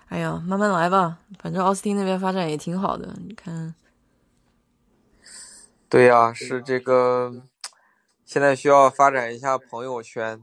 [0.09, 3.74] 哎呀，慢慢来吧，反正奥斯汀那边发展也挺好的，你看。
[5.88, 7.42] 对呀，是这个。
[8.24, 10.40] 现在需要发展一下朋友圈，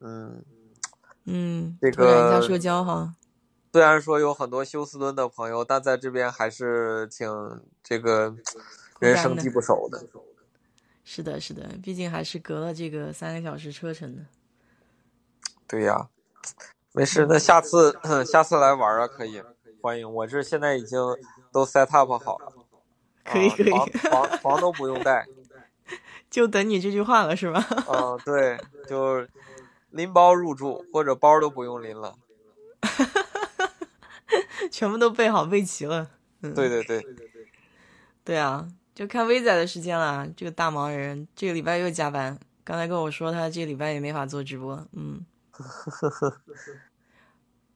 [0.00, 0.42] 嗯
[1.24, 3.14] 嗯，这个拓展一下社交哈。
[3.70, 7.28] 虽然说有很多休斯敦的朋友，但在这边还是挺
[7.82, 8.34] 这个
[8.98, 10.02] 人生地不熟的。
[11.04, 14.24] 是的，是的，毕竟还是隔了这个三个小时车程的。
[15.66, 16.08] 对呀，
[16.92, 19.42] 没事，那下次下次来玩啊，可以
[19.80, 20.10] 欢迎。
[20.10, 20.98] 我这现在已经
[21.50, 22.52] 都 set up 好了，
[23.24, 23.70] 可以可以，
[24.08, 25.26] 房房都不用带。
[26.30, 27.66] 就等你这句话了，是吧？
[27.88, 29.26] 嗯，对，就
[29.90, 32.16] 拎包入住，或者包都不用拎了，
[34.70, 36.10] 全部都备好备齐了。
[36.40, 37.06] 嗯，对对对，
[38.24, 40.26] 对啊，就看威仔的时间了。
[40.36, 42.38] 这个大忙人，这个礼拜又加班。
[42.64, 44.86] 刚才跟我说他这个礼拜也没法做直播。
[44.92, 45.24] 嗯，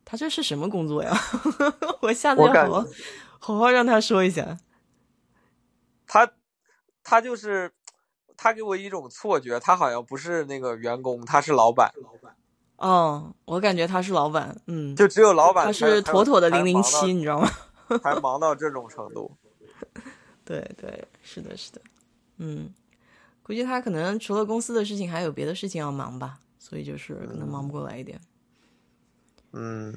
[0.04, 1.12] 他这是什么工作呀？
[2.02, 2.86] 我下次要好好
[3.38, 4.58] 好好让他说一下。
[6.06, 6.30] 他，
[7.02, 7.72] 他就是。
[8.38, 11.90] 他给我一种错觉，他好像不是那个员工，他是老板。
[12.76, 15.64] 哦，我感觉他是老板，嗯，就只有老板。
[15.64, 17.48] 他是妥妥的零零七，你知道吗？
[18.04, 19.34] 还忙到这种程度。
[20.46, 21.80] 对对，是的，是的，
[22.38, 22.72] 嗯，
[23.42, 28.20] 估计他可能除了公司的事情，还有别的事情要忙吧，所以就是可能忙不过来一点。
[29.52, 29.92] 嗯，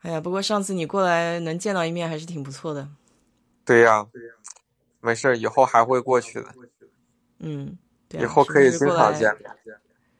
[0.00, 2.88] 哎呀，不过上次你过来能见到一面，还是挺不错的。
[3.64, 4.06] 对呀，
[5.00, 6.54] 没事，以后还会过去的。
[7.38, 7.78] 嗯，
[8.10, 9.34] 以后可以经常见，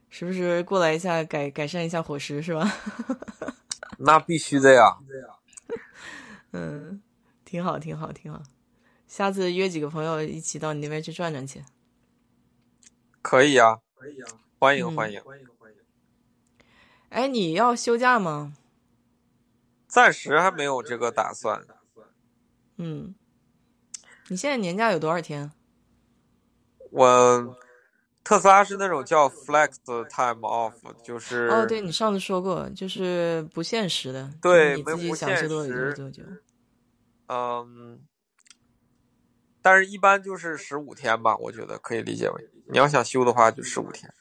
[0.09, 2.67] 时不时过来一下，改改善一下伙食，是吧？
[3.99, 4.97] 那必须的呀。
[6.53, 7.01] 嗯，
[7.45, 8.43] 挺好，挺好，挺好。
[9.11, 11.61] 下次约几个朋友一起到你那边去转转去。
[13.21, 15.77] 可以呀，可以啊，欢迎欢迎欢迎欢迎。
[17.09, 18.55] 哎，你要休假吗？
[19.89, 21.61] 暂时还没有这个打算。
[22.77, 23.13] 嗯，
[24.29, 25.51] 你现在年假有多少天？
[26.93, 27.59] 我
[28.23, 29.75] 特斯拉是那种叫 flex
[30.09, 36.23] time off，就是哦，对你上次说过，就是不限时的，对，你自己想休多久就多久。
[37.27, 38.01] 嗯，
[39.63, 44.13] 但是一般就是十五天吧，我觉得可以理解为，你要想休的话就十五天。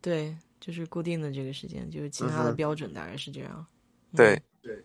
[0.00, 3.66] 对，就是固定的这个时间，就是其他的标准大概是这样。
[4.14, 4.84] 对对。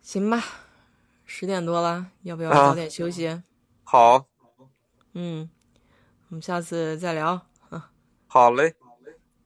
[0.00, 0.42] 行吧，
[1.26, 3.42] 十点多了，要不要早点休息？
[3.84, 4.26] 好，
[5.12, 5.50] 嗯，
[6.28, 7.46] 我们下次再聊。
[8.26, 8.74] 好嘞，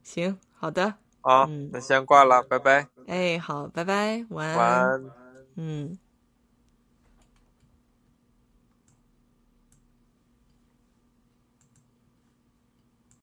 [0.03, 0.95] 行，好的。
[1.21, 2.87] 啊，那先挂了，拜拜。
[3.07, 4.57] 哎，好，拜拜，晚安。
[4.57, 5.11] 晚安。
[5.55, 5.97] 嗯。